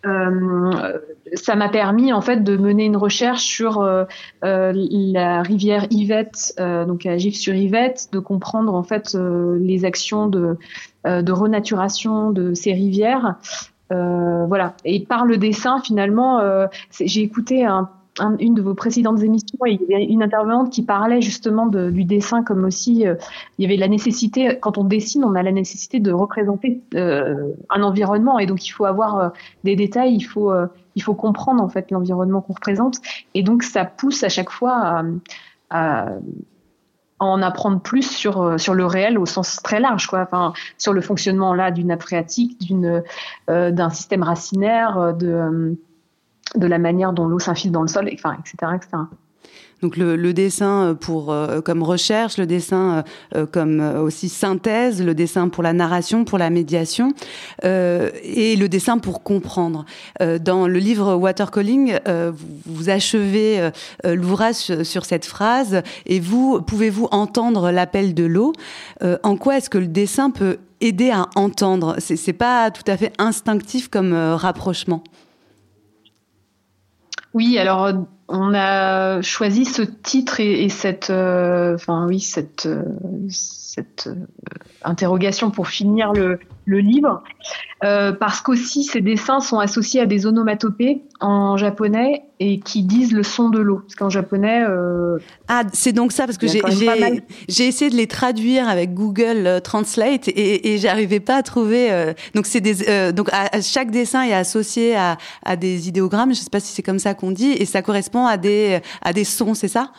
Euh, 0.06 0.98
ça 1.34 1.56
m'a 1.56 1.68
permis 1.68 2.12
en 2.12 2.20
fait 2.20 2.44
de 2.44 2.56
mener 2.56 2.84
une 2.84 2.96
recherche 2.96 3.42
sur 3.42 3.80
euh, 3.80 4.04
euh, 4.44 4.72
la 4.74 5.42
rivière 5.42 5.86
Yvette, 5.90 6.54
donc 6.58 7.06
à 7.06 7.16
Gif 7.16 7.34
sur 7.34 7.54
Yvette, 7.54 8.08
de 8.12 8.18
comprendre 8.18 8.74
en 8.74 8.82
fait 8.82 9.16
les 9.60 9.84
actions 9.84 10.28
de, 10.28 10.56
de 11.04 11.32
renaturation 11.32 12.30
de 12.30 12.54
ces 12.54 12.72
rivières. 12.72 13.36
voilà. 13.90 14.74
Et 14.84 15.00
par 15.04 15.24
le 15.24 15.36
dessin, 15.36 15.80
finalement, 15.80 16.40
j'ai 17.00 17.22
écouté 17.22 17.64
un 17.64 17.90
une 18.38 18.54
de 18.54 18.62
vos 18.62 18.74
précédentes 18.74 19.22
émissions, 19.22 19.58
il 19.66 19.80
y 19.88 19.94
avait 19.94 20.04
une 20.04 20.22
intervenante 20.22 20.70
qui 20.70 20.82
parlait 20.82 21.20
justement 21.20 21.66
du 21.66 22.04
dessin 22.04 22.42
comme 22.42 22.64
aussi, 22.64 23.06
euh, 23.06 23.14
il 23.58 23.62
y 23.62 23.66
avait 23.66 23.76
la 23.76 23.88
nécessité, 23.88 24.58
quand 24.60 24.78
on 24.78 24.84
dessine, 24.84 25.24
on 25.24 25.34
a 25.34 25.42
la 25.42 25.52
nécessité 25.52 26.00
de 26.00 26.12
représenter 26.12 26.80
euh, 26.94 27.52
un 27.70 27.82
environnement. 27.82 28.38
Et 28.38 28.46
donc 28.46 28.66
il 28.66 28.70
faut 28.70 28.84
avoir 28.84 29.18
euh, 29.18 29.28
des 29.64 29.76
détails, 29.76 30.14
il 30.14 30.22
faut, 30.22 30.52
il 30.94 31.02
faut 31.02 31.14
comprendre 31.14 31.62
en 31.62 31.68
fait 31.68 31.90
l'environnement 31.90 32.40
qu'on 32.40 32.54
représente. 32.54 32.98
Et 33.34 33.42
donc 33.42 33.62
ça 33.62 33.84
pousse 33.84 34.22
à 34.22 34.28
chaque 34.28 34.50
fois 34.50 35.04
à, 35.70 36.08
en 37.18 37.40
apprendre 37.40 37.80
plus 37.80 38.10
sur 38.10 38.60
sur 38.60 38.74
le 38.74 38.84
réel 38.84 39.18
au 39.18 39.24
sens 39.24 39.56
très 39.62 39.80
large 39.80 40.06
quoi. 40.06 40.20
Enfin 40.20 40.52
sur 40.76 40.92
le 40.92 41.00
fonctionnement 41.00 41.54
là 41.54 41.70
d'une 41.70 41.88
nappe 41.88 42.02
phréatique 42.02 42.58
d'une 42.60 43.02
d'un 43.48 43.90
système 43.90 44.22
racinaire 44.22 45.14
de 45.14 45.76
de 46.54 46.66
la 46.66 46.78
manière 46.78 47.12
dont 47.12 47.26
l'eau 47.26 47.38
s'infile 47.38 47.72
dans 47.72 47.82
le 47.82 47.88
sol, 47.88 48.08
enfin, 48.12 48.36
etc., 48.40 48.72
etc. 48.76 48.98
Donc 49.82 49.98
le, 49.98 50.32
dessin 50.32 50.84
euh, 50.84 50.94
pour 50.94 51.30
euh, 51.30 51.60
comme 51.60 51.82
recherche, 51.82 52.38
le 52.38 52.46
dessin 52.46 53.04
euh, 53.34 53.44
comme 53.46 53.80
aussi 53.80 54.28
synthèse, 54.28 55.02
le 55.02 55.14
dessin 55.14 55.48
pour 55.48 55.62
la 55.62 55.72
narration, 55.72 56.24
pour 56.24 56.38
la 56.38 56.50
médiation, 56.50 57.12
et 57.62 58.56
le 58.56 58.66
dessin 58.68 58.98
pour 58.98 59.22
comprendre. 59.22 59.84
dans 60.40 60.66
le 60.66 60.78
livre 60.78 61.14
Watercalling, 61.14 61.98
vous, 62.06 62.54
vous, 62.66 62.90
achevez 62.90 63.70
l'ouvrage 64.04 64.82
sur 64.82 65.04
cette 65.04 65.24
phrase, 65.24 65.82
et 66.06 66.20
vous 66.20 66.60
pouvez-vous 66.60 67.08
entendre 67.10 67.70
l'appel 67.70 68.14
de 68.14 68.24
l'eau 68.24 68.52
En 69.22 69.36
quoi 69.36 69.58
est-ce 69.58 69.70
que 69.70 69.78
le 69.78 69.86
dessin 69.86 70.30
peut 70.30 70.58
aider 70.80 71.10
à 71.10 71.26
entendre? 71.34 71.96
C'est 71.98 72.32
pas 72.32 72.70
tout 72.70 72.84
à 72.86 72.96
fait 72.96 73.12
instinctif 73.18 73.88
comme 73.88 74.14
rapprochement. 74.14 75.02
Oui, 77.36 77.58
alors 77.58 77.84
euh, 77.84 77.92
on 78.28 78.54
a 78.54 79.20
choisi 79.20 79.66
ce 79.66 79.82
titre 79.82 80.40
et, 80.40 80.70
cette, 80.70 81.10
euh, 81.10 81.74
enfin 81.74 82.06
oui, 82.06 82.18
cette, 82.18 82.64
euh, 82.64 82.82
cette 83.76 84.08
interrogation 84.82 85.50
pour 85.50 85.68
finir 85.68 86.12
le, 86.12 86.38
le 86.64 86.78
livre, 86.78 87.22
euh, 87.84 88.12
parce 88.12 88.40
qu'aussi 88.40 88.84
ces 88.84 89.00
dessins 89.00 89.40
sont 89.40 89.58
associés 89.58 90.00
à 90.00 90.06
des 90.06 90.26
onomatopées 90.26 91.02
en 91.20 91.56
japonais 91.56 92.22
et 92.40 92.58
qui 92.60 92.82
disent 92.82 93.12
le 93.12 93.22
son 93.22 93.50
de 93.50 93.58
l'eau. 93.58 93.78
Parce 93.78 93.94
qu'en 93.94 94.10
japonais. 94.10 94.64
Euh, 94.68 95.18
ah, 95.48 95.62
c'est 95.72 95.92
donc 95.92 96.12
ça, 96.12 96.26
parce 96.26 96.38
que 96.38 96.46
j'ai 96.46 97.66
essayé 97.66 97.90
de 97.90 97.96
les 97.96 98.06
traduire 98.06 98.68
avec 98.68 98.94
Google 98.94 99.46
euh, 99.46 99.60
Translate 99.60 100.28
et, 100.28 100.72
et 100.72 100.78
j'arrivais 100.78 101.20
pas 101.20 101.36
à 101.36 101.42
trouver. 101.42 101.92
Euh, 101.92 102.12
donc, 102.34 102.46
c'est 102.46 102.60
des, 102.60 102.88
euh, 102.88 103.12
donc 103.12 103.28
à, 103.32 103.60
chaque 103.60 103.90
dessin 103.90 104.22
est 104.22 104.34
associé 104.34 104.96
à, 104.96 105.18
à 105.44 105.56
des 105.56 105.88
idéogrammes, 105.88 106.34
je 106.34 106.40
sais 106.40 106.50
pas 106.50 106.60
si 106.60 106.72
c'est 106.72 106.82
comme 106.82 106.98
ça 106.98 107.14
qu'on 107.14 107.30
dit, 107.30 107.52
et 107.52 107.64
ça 107.64 107.82
correspond 107.82 108.26
à 108.26 108.36
des, 108.36 108.80
à 109.02 109.12
des 109.12 109.24
sons, 109.24 109.54
c'est 109.54 109.68
ça? 109.68 109.92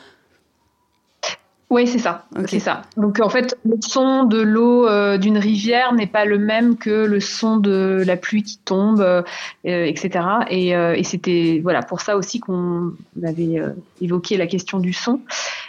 Oui, 1.69 1.85
c'est 1.85 1.99
ça. 1.99 2.23
C'est 2.47 2.61
ça. 2.61 2.83
Donc 2.95 3.19
en 3.19 3.27
fait, 3.27 3.57
le 3.65 3.75
son 3.81 4.23
de 4.23 4.39
l'eau 4.41 4.87
euh, 4.87 5.17
d'une 5.17 5.37
rivière 5.37 5.93
n'est 5.93 6.07
pas 6.07 6.23
le 6.23 6.37
même 6.37 6.77
que 6.77 7.05
le 7.05 7.19
son 7.19 7.57
de 7.57 8.03
la 8.05 8.15
pluie 8.15 8.43
qui 8.43 8.57
tombe, 8.57 9.01
euh, 9.01 9.23
etc. 9.63 10.25
Et, 10.49 10.73
euh, 10.77 10.95
et 10.95 11.03
c'était 11.03 11.59
voilà 11.61 11.81
pour 11.81 11.99
ça 11.99 12.15
aussi 12.15 12.39
qu'on 12.39 12.93
avait 13.21 13.61
évoqué 13.99 14.37
la 14.37 14.47
question 14.47 14.79
du 14.79 14.93
son. 14.93 15.19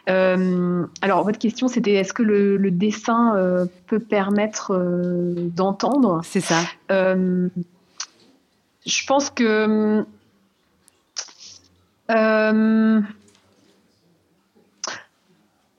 alors 0.07 1.25
votre 1.25 1.39
question 1.39 1.67
c'était 1.67 1.95
est-ce 1.95 2.13
que 2.13 2.23
le, 2.23 2.57
le 2.57 2.71
dessin 2.71 3.67
peut 3.89 3.99
permettre 3.99 4.73
d'entendre? 5.57 6.21
C'est 6.23 6.41
ça. 6.41 6.61
je 6.91 7.51
pense 9.07 9.31
que 9.31 10.05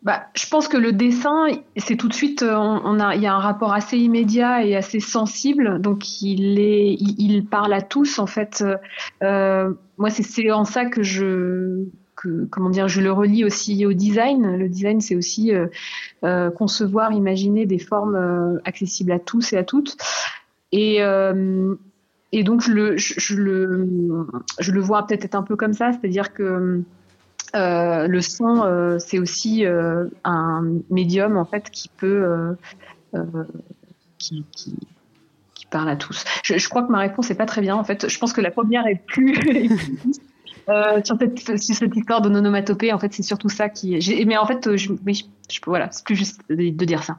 bah, 0.01 0.27
je 0.33 0.47
pense 0.47 0.69
que 0.69 0.77
le 0.77 0.93
dessin, 0.93 1.47
c'est 1.75 1.97
tout 1.97 2.07
de 2.07 2.13
suite, 2.13 2.41
euh, 2.41 2.55
on, 2.55 2.99
a, 3.01 3.15
il 3.15 3.21
y 3.21 3.27
a 3.27 3.33
un 3.33 3.39
rapport 3.39 3.73
assez 3.73 3.97
immédiat 3.97 4.63
et 4.63 4.75
assez 4.75 5.01
sensible, 5.01 5.81
donc 5.81 6.21
il 6.21 6.57
est, 6.57 6.93
il, 6.93 7.45
parle 7.45 7.73
à 7.73 7.81
tous 7.81 8.17
en 8.17 8.25
fait. 8.25 8.63
Euh, 9.23 9.73
moi, 9.97 10.09
c'est 10.09 10.51
en 10.51 10.63
ça 10.63 10.85
que 10.85 11.03
je, 11.03 11.83
que, 12.15 12.45
comment 12.45 12.69
dire, 12.69 12.87
je 12.87 13.01
le 13.01 13.11
relie 13.11 13.43
aussi 13.43 13.85
au 13.85 13.91
design. 13.91 14.55
Le 14.55 14.69
design, 14.69 15.01
c'est 15.01 15.17
aussi 15.17 15.53
euh, 15.53 15.67
euh 16.23 16.49
concevoir, 16.49 17.11
imaginer 17.11 17.65
des 17.65 17.79
formes 17.79 18.15
euh, 18.15 18.57
accessibles 18.63 19.11
à 19.11 19.19
tous 19.19 19.51
et 19.51 19.57
à 19.57 19.65
toutes. 19.65 19.97
Et 20.71 21.01
et 22.31 22.43
donc 22.43 22.61
je 22.61 22.71
le, 22.71 22.95
je, 22.95 23.15
je, 23.17 23.35
le, 23.35 24.27
je 24.59 24.71
le 24.71 24.81
vois 24.81 25.07
peut-être 25.07 25.33
un 25.33 25.41
peu 25.41 25.55
comme 25.55 25.73
ça, 25.73 25.91
c'est-à-dire 25.91 26.31
que 26.31 26.83
euh, 27.55 28.07
le 28.07 28.21
son, 28.21 28.63
euh, 28.63 28.99
c'est 28.99 29.19
aussi 29.19 29.65
euh, 29.65 30.05
un 30.23 30.63
médium 30.89 31.37
en 31.37 31.45
fait 31.45 31.69
qui 31.69 31.89
peut, 31.89 32.55
qui, 34.17 34.45
parle 35.71 35.89
à 35.89 35.95
tous. 35.95 36.23
Je, 36.43 36.67
crois 36.67 36.81
que 36.81 36.91
ma 36.91 36.99
réponse 36.99 37.29
est 37.29 37.35
pas 37.35 37.45
très 37.45 37.61
bien 37.61 37.75
en 37.75 37.83
fait. 37.83 38.09
Je 38.09 38.17
pense 38.17 38.33
que 38.33 38.41
la 38.41 38.51
première 38.51 38.87
est 38.87 39.01
plus. 39.05 39.35
sur, 41.03 41.17
cette, 41.19 41.59
sur 41.59 41.75
cette 41.75 41.95
histoire 41.95 42.21
de 42.21 42.29
nonomatopée, 42.29 42.91
en 42.91 42.99
fait, 42.99 43.13
c'est 43.13 43.23
surtout 43.23 43.49
ça 43.49 43.69
qui. 43.69 43.99
Mais 44.25 44.37
en 44.37 44.47
fait, 44.47 44.75
je, 44.75 44.93
voilà, 45.65 45.89
c'est 45.91 46.03
plus 46.03 46.15
juste 46.15 46.41
de 46.49 46.85
dire 46.85 47.03
ça. 47.03 47.17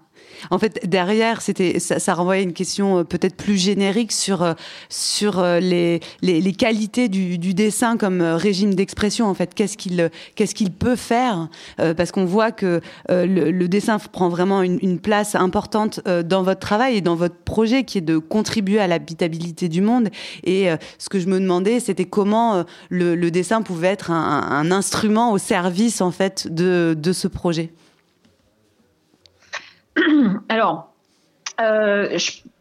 En 0.50 0.58
fait, 0.58 0.88
derrière, 0.88 1.42
c'était 1.42 1.78
ça, 1.78 1.98
ça 1.98 2.14
renvoyait 2.14 2.42
une 2.42 2.52
question 2.52 2.98
euh, 2.98 3.04
peut-être 3.04 3.36
plus 3.36 3.56
générique 3.56 4.12
sur 4.12 4.42
euh, 4.42 4.54
sur 4.88 5.38
euh, 5.38 5.60
les, 5.60 6.00
les, 6.22 6.52
qualités 6.52 7.08
du, 7.08 7.38
dessin 7.38 7.96
comme 7.96 8.22
régime 8.22 8.74
d'expression. 8.74 9.26
En 9.26 9.34
fait, 9.34 9.54
qu'est-ce 9.54 9.76
qu'il 9.76 10.10
qu'est-ce 10.34 10.54
qu'il 10.54 10.72
peut 10.72 10.96
faire 10.96 11.48
Parce 11.76 12.12
qu'on 12.12 12.24
voit 12.24 12.52
que 12.52 12.80
le, 13.08 13.66
dessin 13.66 13.98
prend 13.98 14.28
vraiment 14.28 14.62
une, 14.62 14.98
place 15.00 15.34
importante 15.34 16.00
dans 16.06 16.42
votre 16.42 16.60
travail 16.60 16.96
et 16.96 17.00
dans 17.00 17.14
votre 17.16 17.36
projet, 17.36 17.84
qui 17.84 17.98
est 17.98 18.02
de 18.02 18.18
contribuer 18.18 18.78
à 18.78 18.86
l'habitabilité 18.86 19.68
du 19.68 19.80
monde. 19.80 20.08
Et 20.44 20.68
ce 20.98 21.08
que 21.08 21.18
je 21.18 21.26
me 21.26 21.40
demandais, 21.40 21.80
c'était 21.80 22.04
comment 22.04 22.64
le, 22.88 23.14
le, 23.14 23.30
dessin 23.30 23.62
pouvait 23.62 23.88
être 23.88 24.10
un, 24.10 24.42
un, 24.50 24.70
instrument 24.70 25.32
au 25.32 25.38
service 25.38 26.00
en 26.00 26.10
fait 26.10 26.46
de, 26.48 26.96
de 26.98 27.12
ce 27.12 27.28
projet. 27.28 27.72
Alors, 30.48 30.90
euh, 31.60 32.18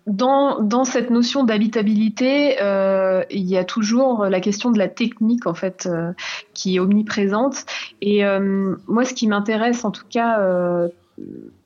dans, 0.07 0.83
cette 0.85 1.11
notion 1.11 1.43
d'habitabilité, 1.43 2.61
euh, 2.61 3.23
il 3.29 3.45
y 3.45 3.57
a 3.57 3.63
toujours 3.63 4.25
la 4.25 4.39
question 4.39 4.71
de 4.71 4.79
la 4.79 4.87
technique 4.87 5.45
en 5.45 5.53
fait 5.53 5.85
euh, 5.85 6.13
qui 6.53 6.75
est 6.75 6.79
omniprésente. 6.79 7.65
Et 8.01 8.23
moi, 8.87 9.05
ce 9.05 9.13
qui 9.13 9.27
m'intéresse 9.27 9.85
en 9.85 9.91
tout 9.91 10.05
cas 10.09 10.39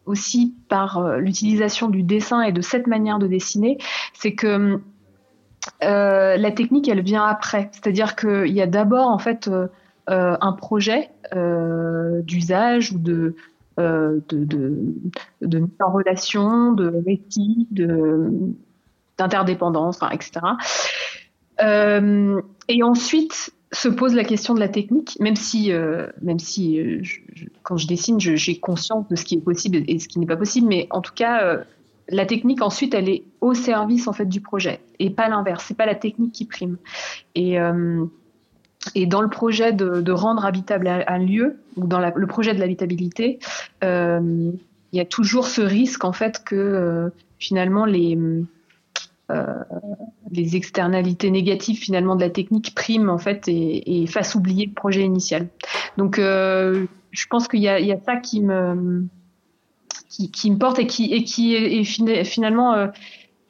aussi 0.06 0.54
par 0.68 1.18
l'utilisation 1.18 1.88
du 1.88 2.04
dessin 2.04 2.42
et 2.42 2.52
de 2.52 2.62
cette 2.62 2.88
manière 2.88 3.20
de 3.20 3.28
dessiner, 3.28 3.78
c'est 4.14 4.34
que 4.34 4.82
la 5.82 6.52
technique, 6.52 6.90
elle 6.90 7.02
vient 7.02 7.24
après. 7.24 7.70
C'est-à-dire 7.72 8.18
qu'il 8.18 8.52
y 8.52 8.62
a 8.62 8.68
d'abord 8.68 9.08
en 9.08 9.20
fait 9.20 9.50
un 10.08 10.52
projet 10.54 11.12
d'usage 11.32 12.92
ou 12.92 13.00
de 13.00 13.36
de, 13.78 14.24
de, 15.42 15.60
mise 15.60 15.70
en 15.80 15.92
relation, 15.92 16.74
de 16.74 16.94
récit, 17.06 17.68
d'interdépendance, 19.18 20.00
etc. 20.12 20.42
Euh, 21.62 22.42
et 22.68 22.84
ensuite 22.84 23.54
se 23.72 23.88
pose 23.88 24.14
la 24.14 24.24
question 24.24 24.54
de 24.54 24.60
la 24.60 24.70
technique, 24.70 25.18
même 25.20 25.36
si, 25.36 25.72
euh, 25.72 26.08
même 26.22 26.40
si 26.40 26.80
euh, 26.80 27.00
je, 27.02 27.20
quand 27.64 27.78
je 27.78 27.88
dessine, 27.88 28.20
j'ai 28.20 28.60
conscience 28.60 29.08
de 29.08 29.16
ce 29.16 29.26
qui 29.26 29.36
est 29.36 29.42
possible 29.42 29.84
et 29.88 30.00
ce 30.00 30.08
qui 30.08 30.20
n'est 30.20 30.28
pas 30.28 30.38
possible, 30.38 30.68
mais 30.68 30.88
en 30.92 31.02
tout 31.02 31.14
cas, 31.14 31.44
euh, 31.44 31.64
la 32.10 32.26
technique 32.26 32.62
ensuite, 32.62 32.94
elle 32.94 33.10
est 33.10 33.24
au 33.42 33.54
service 33.54 34.08
en 34.08 34.14
fait 34.14 34.26
du 34.26 34.42
projet 34.42 34.82
et 35.00 35.10
pas 35.10 35.30
l'inverse. 35.30 35.66
C'est 35.68 35.78
pas 35.78 35.86
la 35.86 35.96
technique 35.96 36.34
qui 36.34 36.46
prime. 36.46 36.78
Et 38.96 39.06
dans 39.06 39.22
le 39.22 39.30
projet 39.30 39.74
de, 39.74 40.12
rendre 40.12 40.46
habitable 40.46 40.88
un 40.88 41.18
lieu, 41.18 41.58
ou 41.76 41.88
dans 41.88 42.00
le 42.00 42.28
projet 42.28 42.54
de 42.54 42.60
l'habitabilité, 42.60 43.40
euh, 43.84 44.52
il 44.92 44.98
y 44.98 45.00
a 45.00 45.06
toujours 45.06 45.48
ce 45.48 45.62
risque 45.62 46.04
en 46.04 46.14
fait 46.14 46.44
que 46.44 46.56
euh, 46.56 47.10
finalement 47.40 47.86
les 47.86 48.18
euh, 49.32 49.46
les 50.32 50.56
externalités 50.56 51.32
négatives 51.32 51.78
finalement 51.78 52.16
de 52.16 52.22
la 52.22 52.30
technique 52.30 52.76
priment 52.76 53.10
en 53.10 53.18
fait 53.18 53.48
et, 53.48 54.06
fassent 54.08 54.36
oublier 54.36 54.68
le 54.68 54.74
projet 54.74 55.02
initial. 55.02 55.48
Donc 55.98 56.18
je 56.18 57.28
pense 57.30 57.48
qu'il 57.48 57.62
y 57.62 57.70
a, 57.70 58.00
ça 58.02 58.18
qui 58.18 58.42
me 58.42 59.06
qui, 60.10 60.52
me 60.52 60.58
porte 60.58 60.78
et 60.80 60.88
qui 60.88 61.14
et 61.14 61.24
qui 61.24 61.56
est, 61.56 62.24
finalement 62.24 62.90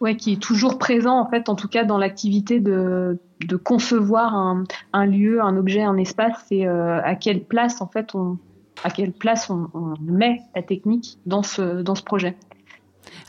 ouais, 0.04 0.18
qui 0.18 0.34
est 0.34 0.42
toujours 0.42 0.78
présent 0.78 1.18
en 1.18 1.30
fait, 1.30 1.50
en 1.50 1.56
tout 1.56 1.70
cas 1.70 1.86
dans 1.86 1.98
l'activité 1.98 2.60
de, 2.60 3.18
de 3.48 3.56
concevoir 3.56 4.36
un, 4.36 4.66
un, 4.92 5.06
lieu, 5.06 5.42
un 5.42 5.58
objet, 5.58 5.82
un 5.82 5.98
espace, 5.98 6.46
et 6.52 6.68
euh, 6.68 7.02
à 7.02 7.16
quelle 7.16 7.44
place 7.44 7.82
en 7.82 7.88
fait 7.88 8.14
on 8.14 8.38
à 8.84 8.90
quelle 8.90 9.14
place 9.14 9.50
on, 9.50 9.70
on 9.74 9.94
met 10.02 10.42
la 10.56 10.62
technique 10.62 11.18
dans 11.26 11.42
ce 11.42 11.82
dans 11.82 11.96
ce 11.96 12.04
projet. 12.04 12.36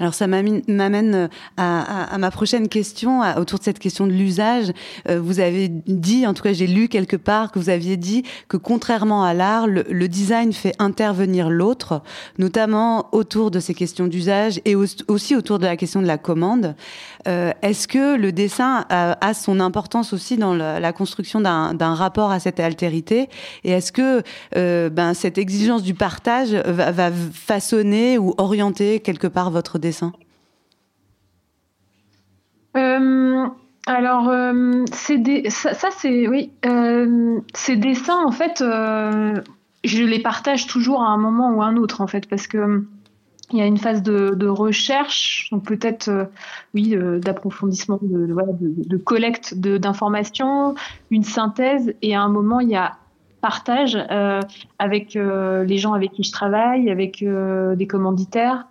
Alors 0.00 0.14
ça 0.14 0.26
m'amène 0.26 1.14
euh, 1.14 1.28
à, 1.56 2.18
ma 2.18 2.30
prochaine 2.30 2.68
question, 2.68 3.20
autour 3.36 3.58
de 3.58 3.64
cette 3.64 3.78
question 3.78 4.06
de 4.06 4.12
l'usage. 4.12 4.72
Euh, 5.08 5.20
vous 5.20 5.40
avez 5.40 5.68
dit, 5.68 6.26
en 6.26 6.34
tout 6.34 6.42
cas 6.42 6.52
j'ai 6.52 6.66
lu 6.66 6.88
quelque 6.88 7.16
part, 7.16 7.52
que 7.52 7.58
vous 7.58 7.70
aviez 7.70 7.96
dit 7.96 8.24
que 8.48 8.56
contrairement 8.56 9.24
à 9.24 9.34
l'art, 9.34 9.66
le, 9.66 10.04
design 10.08 10.52
fait 10.52 10.74
intervenir 10.78 11.48
l'autre, 11.48 12.02
notamment 12.38 13.08
autour 13.12 13.50
de 13.50 13.58
ces 13.58 13.74
questions 13.74 14.06
d'usage 14.06 14.60
et 14.64 14.74
aussi 14.74 15.34
autour 15.34 15.58
de 15.58 15.64
la 15.64 15.76
question 15.76 16.02
de 16.02 16.06
la 16.06 16.18
commande. 16.18 16.76
Euh, 17.26 17.52
Est-ce 17.62 17.88
que 17.88 18.16
le 18.16 18.32
dessin 18.32 18.84
a, 18.90 19.34
son 19.34 19.60
importance 19.60 20.12
aussi 20.12 20.36
dans 20.36 20.54
la, 20.54 20.92
construction 20.92 21.40
d'un 21.40 21.94
rapport 21.94 22.30
à 22.30 22.38
cette 22.38 22.60
altérité? 22.60 23.28
Et 23.64 23.70
est-ce 23.70 23.92
que 23.92 24.22
ben, 24.88 25.14
cette 25.14 25.38
exigence 25.38 25.82
du 25.82 25.94
partage 25.94 26.52
va 26.52 27.10
façonner 27.32 28.18
ou 28.18 28.34
orienter 28.38 29.00
quelque 29.00 29.26
part 29.26 29.50
votre 29.50 29.73
dessin? 29.78 30.12
Euh, 32.76 33.46
Alors, 33.86 34.28
euh, 34.28 34.84
ça, 34.90 35.88
c'est 35.90 36.28
oui, 36.28 36.52
euh, 36.66 37.40
ces 37.54 37.76
dessins 37.76 38.24
en 38.24 38.32
fait, 38.32 38.62
je 39.84 40.04
les 40.04 40.18
partage 40.20 40.66
toujours 40.66 41.02
à 41.02 41.08
un 41.08 41.18
moment 41.18 41.50
ou 41.52 41.62
à 41.62 41.66
un 41.66 41.76
autre 41.76 42.00
en 42.00 42.06
fait, 42.06 42.28
parce 42.28 42.46
que 42.46 42.84
il 43.52 43.58
y 43.58 43.62
a 43.62 43.66
une 43.66 43.76
phase 43.76 44.02
de, 44.02 44.46
recherche, 44.48 45.48
donc 45.52 45.66
peut-être 45.66 46.28
oui 46.72 46.96
d'approfondissement, 47.20 47.98
de, 48.00 48.26
de, 48.26 48.96
collecte 48.96 49.54
d'informations, 49.54 50.74
une 51.10 51.24
synthèse, 51.24 51.94
et 52.00 52.16
à 52.16 52.22
un 52.22 52.30
moment 52.30 52.60
il 52.60 52.70
y 52.70 52.76
a 52.76 52.96
partage 53.44 53.98
euh, 54.10 54.40
avec 54.78 55.16
euh, 55.16 55.64
les 55.64 55.76
gens 55.76 55.92
avec 55.92 56.12
qui 56.12 56.22
je 56.22 56.32
travaille, 56.32 56.90
avec 56.90 57.22
euh, 57.22 57.76
des 57.76 57.86
commanditaires, 57.86 58.66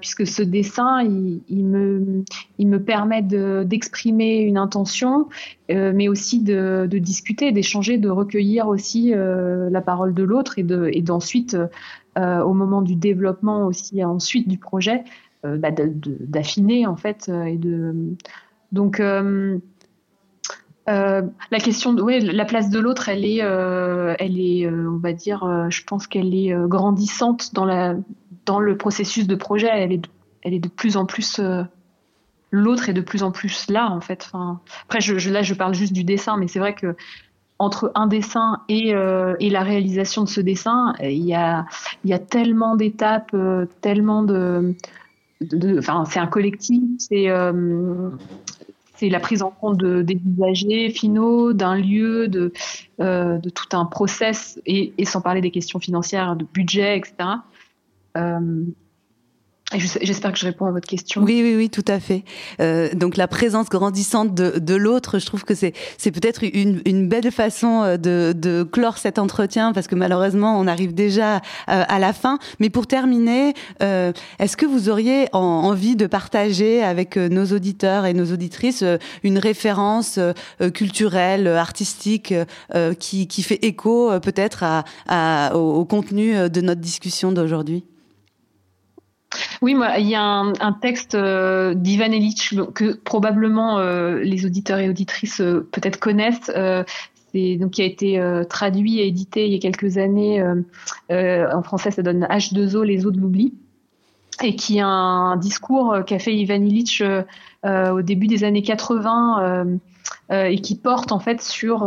puisque 0.00 0.24
ce 0.24 0.40
dessin, 0.40 1.02
il, 1.02 1.66
me, 1.66 2.22
il 2.58 2.68
me 2.68 2.80
permet 2.80 3.22
d'exprimer 3.22 4.38
une 4.38 4.56
intention, 4.56 5.28
mais 5.68 6.06
aussi 6.06 6.40
de, 6.44 6.86
de 6.88 6.98
discuter, 6.98 7.50
d'échanger, 7.50 7.98
de 7.98 8.08
recueillir 8.08 8.68
aussi 8.68 9.12
la 9.12 9.80
parole 9.80 10.14
de 10.14 10.22
l'autre 10.22 10.58
et 10.58 11.02
d'ensuite, 11.02 11.56
et 12.16 12.20
au 12.20 12.52
moment 12.52 12.82
du 12.82 12.94
développement 12.94 13.66
aussi, 13.66 14.04
ensuite 14.04 14.48
du 14.48 14.58
projet, 14.58 15.02
bah, 15.42 15.70
d'affiner 15.72 16.86
en 16.86 16.96
fait. 16.96 17.28
et 17.28 17.56
de, 17.56 17.94
donc, 18.70 19.00
la 20.88 21.58
question 21.58 21.92
de 21.92 22.02
oui, 22.02 22.20
la 22.20 22.44
place 22.44 22.70
de 22.70 22.78
l'autre, 22.78 23.08
elle 23.08 23.24
est, 23.24 23.42
euh, 23.42 24.14
elle 24.18 24.40
est, 24.40 24.64
euh, 24.64 24.90
on 24.90 24.98
va 24.98 25.12
dire, 25.12 25.44
euh, 25.44 25.68
je 25.68 25.84
pense 25.84 26.06
qu'elle 26.06 26.34
est 26.34 26.54
euh, 26.54 26.66
grandissante 26.66 27.52
dans 27.54 27.66
la, 27.66 27.94
dans 28.46 28.58
le 28.58 28.76
processus 28.76 29.26
de 29.26 29.34
projet. 29.34 29.68
Elle 29.70 29.92
est, 29.92 30.02
elle 30.42 30.54
est 30.54 30.60
de 30.60 30.68
plus 30.68 30.96
en 30.96 31.04
plus, 31.04 31.40
l'autre 32.50 32.88
est 32.88 32.94
de 32.94 33.02
plus 33.02 33.22
en 33.22 33.32
plus 33.32 33.68
là, 33.68 33.90
en 33.90 34.00
fait. 34.00 34.24
Enfin, 34.26 34.60
après, 34.84 35.00
je, 35.00 35.18
je, 35.18 35.30
là, 35.30 35.42
je 35.42 35.52
parle 35.54 35.74
juste 35.74 35.92
du 35.92 36.04
dessin, 36.04 36.36
mais 36.38 36.48
c'est 36.48 36.58
vrai 36.58 36.74
que 36.74 36.96
entre 37.58 37.90
un 37.94 38.06
dessin 38.06 38.62
et, 38.68 38.90
et 38.90 39.50
la 39.50 39.62
réalisation 39.62 40.22
de 40.22 40.28
ce 40.28 40.40
dessin, 40.40 40.94
il 41.02 41.24
y 41.24 41.34
a, 41.34 41.66
il 42.04 42.10
y 42.10 42.12
a 42.14 42.20
tellement 42.20 42.76
d'étapes, 42.76 43.34
tellement 43.80 44.22
de, 44.22 44.76
enfin, 45.76 46.04
c'est 46.06 46.20
un 46.20 46.28
collectif, 46.28 46.82
c'est 46.98 47.26
c'est 48.98 49.08
la 49.08 49.20
prise 49.20 49.42
en 49.42 49.50
compte 49.50 49.78
de, 49.78 50.02
des 50.02 50.20
usagers 50.36 50.90
finaux, 50.90 51.52
d'un 51.52 51.76
lieu, 51.76 52.28
de, 52.28 52.52
euh, 53.00 53.38
tout 53.54 53.76
un 53.76 53.84
process, 53.84 54.60
et, 54.66 54.92
sans 55.04 55.20
parler 55.20 55.40
des 55.40 55.50
questions 55.50 55.78
financières, 55.78 56.36
de 56.36 56.44
budget, 56.52 56.98
etc. 56.98 57.14
J'espère 59.74 60.32
que 60.32 60.38
je 60.38 60.46
réponds 60.46 60.64
à 60.64 60.70
votre 60.70 60.88
question. 60.88 61.22
Oui, 61.22 61.42
oui, 61.42 61.54
oui, 61.54 61.68
tout 61.68 61.84
à 61.88 62.00
fait. 62.00 62.24
Euh, 62.58 62.88
donc 62.94 63.18
la 63.18 63.28
présence 63.28 63.68
grandissante 63.68 64.34
de, 64.34 64.58
de 64.58 64.74
l'autre, 64.74 65.18
je 65.18 65.26
trouve 65.26 65.44
que 65.44 65.54
c'est 65.54 65.74
c'est 65.98 66.10
peut-être 66.10 66.42
une, 66.42 66.80
une 66.86 67.06
belle 67.06 67.30
façon 67.30 67.82
euh, 67.82 67.96
de, 67.98 68.32
de 68.34 68.62
clore 68.62 68.96
cet 68.96 69.18
entretien 69.18 69.74
parce 69.74 69.86
que 69.86 69.94
malheureusement 69.94 70.58
on 70.58 70.66
arrive 70.66 70.94
déjà 70.94 71.36
euh, 71.36 71.40
à 71.66 71.98
la 71.98 72.14
fin. 72.14 72.38
Mais 72.60 72.70
pour 72.70 72.86
terminer, 72.86 73.52
euh, 73.82 74.14
est-ce 74.38 74.56
que 74.56 74.64
vous 74.64 74.88
auriez 74.88 75.26
en, 75.34 75.38
envie 75.40 75.96
de 75.96 76.06
partager 76.06 76.82
avec 76.82 77.18
euh, 77.18 77.28
nos 77.28 77.44
auditeurs 77.54 78.06
et 78.06 78.14
nos 78.14 78.32
auditrices 78.32 78.82
une 79.22 79.36
référence 79.36 80.18
culturelle, 80.72 81.46
artistique 81.46 82.32
qui, 82.98 83.26
qui 83.26 83.42
fait 83.42 83.58
écho 83.62 84.18
peut-être 84.20 84.62
à, 84.62 84.84
à, 85.08 85.56
au 85.56 85.84
contenu 85.84 86.48
de 86.48 86.60
notre 86.60 86.80
discussion 86.80 87.32
d'aujourd'hui? 87.32 87.84
Oui, 89.60 89.74
moi, 89.74 89.98
il 89.98 90.06
y 90.06 90.14
a 90.14 90.22
un, 90.22 90.72
texte 90.72 91.14
euh, 91.14 91.74
d'Ivan 91.74 92.12
Illich 92.12 92.54
que 92.74 92.94
probablement 92.94 93.78
euh, 93.78 94.20
les 94.20 94.46
auditeurs 94.46 94.78
et 94.78 94.88
auditrices 94.88 95.40
euh, 95.40 95.68
peut-être 95.72 95.98
connaissent. 95.98 96.50
C'est 97.32 97.56
donc 97.56 97.72
qui 97.72 97.82
a 97.82 97.84
été 97.84 98.18
traduit 98.48 99.00
et 99.00 99.06
édité 99.06 99.46
il 99.46 99.52
y 99.52 99.56
a 99.56 99.58
quelques 99.58 99.98
années. 99.98 100.42
En 101.10 101.62
français, 101.62 101.90
ça 101.90 102.00
donne 102.00 102.24
H2O, 102.24 102.82
les 102.84 103.04
eaux 103.04 103.10
de 103.10 103.20
l'oubli, 103.20 103.52
et 104.42 104.56
qui 104.56 104.80
a 104.80 104.86
un 104.86 105.36
discours 105.36 105.94
qu'a 106.06 106.18
fait 106.18 106.34
Ivan 106.34 106.62
Illich 106.62 107.02
au 107.66 108.00
début 108.00 108.28
des 108.28 108.44
années 108.44 108.62
80 108.62 109.66
et 110.32 110.58
qui 110.62 110.74
porte 110.76 111.12
en 111.12 111.18
fait 111.18 111.42
sur 111.42 111.84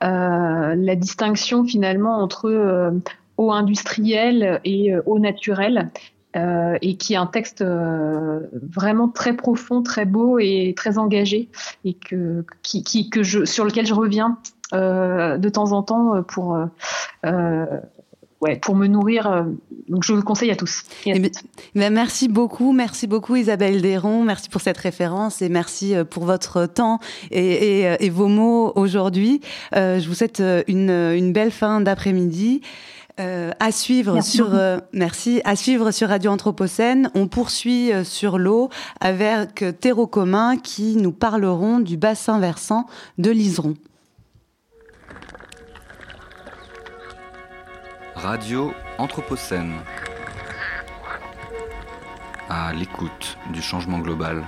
la 0.00 0.94
distinction 0.96 1.62
finalement 1.64 2.22
entre 2.22 2.94
eau 3.36 3.52
industrielle 3.52 4.62
et 4.64 4.94
eau 5.04 5.18
naturelle. 5.18 5.90
Et 6.82 6.96
qui 6.96 7.14
est 7.14 7.16
un 7.16 7.26
texte 7.26 7.64
vraiment 7.64 9.08
très 9.08 9.34
profond, 9.34 9.82
très 9.82 10.04
beau 10.04 10.38
et 10.38 10.74
très 10.76 10.98
engagé, 10.98 11.48
et 11.84 11.94
que, 11.94 12.44
qui, 12.62 13.10
que 13.10 13.22
je, 13.22 13.44
sur 13.44 13.64
lequel 13.64 13.86
je 13.86 13.94
reviens 13.94 14.38
de 14.72 15.48
temps 15.48 15.72
en 15.72 15.82
temps 15.82 16.22
pour 16.22 16.56
ouais, 18.40 18.56
pour 18.56 18.74
me 18.74 18.86
nourrir. 18.86 19.26
Euh, 19.26 19.42
donc 19.88 20.04
je 20.04 20.12
le 20.12 20.22
conseille 20.22 20.50
à 20.50 20.56
tous. 20.56 20.82
Eh 21.04 21.18
ben, 21.18 21.30
ben, 21.74 21.92
merci 21.92 22.28
beaucoup, 22.28 22.72
merci 22.72 23.06
beaucoup 23.06 23.36
Isabelle 23.36 23.82
Desron, 23.82 24.22
merci 24.24 24.48
pour 24.48 24.60
cette 24.60 24.78
référence 24.78 25.42
et 25.42 25.48
merci 25.48 25.94
euh, 25.94 26.04
pour 26.04 26.24
votre 26.24 26.66
temps 26.66 26.98
et, 27.30 27.80
et, 27.80 27.88
euh, 27.88 27.96
et 28.00 28.10
vos 28.10 28.28
mots 28.28 28.72
aujourd'hui. 28.74 29.40
Euh, 29.74 30.00
je 30.00 30.08
vous 30.08 30.14
souhaite 30.14 30.42
une, 30.66 30.90
une 30.90 31.32
belle 31.32 31.52
fin 31.52 31.80
d'après-midi. 31.80 32.62
Euh, 33.18 33.50
à 33.60 33.72
suivre 33.72 34.12
merci 34.12 34.32
sur 34.32 34.50
merci 34.92 35.40
à 35.44 35.56
suivre 35.56 35.90
sur 35.90 36.08
Radio 36.08 36.30
Anthropocène. 36.30 37.10
On 37.14 37.28
poursuit 37.28 37.90
sur 38.04 38.36
l'eau 38.36 38.68
avec 39.00 39.64
Terreau 39.80 40.06
commun 40.06 40.58
qui 40.58 40.96
nous 40.96 41.12
parleront 41.12 41.78
du 41.78 41.96
bassin 41.96 42.38
versant 42.38 42.86
de 43.16 43.30
l'Iseron. 43.30 43.74
Radio 48.16 48.72
Anthropocène. 48.98 49.74
À 52.48 52.72
l'écoute 52.72 53.36
du 53.52 53.60
changement 53.60 53.98
global. 53.98 54.44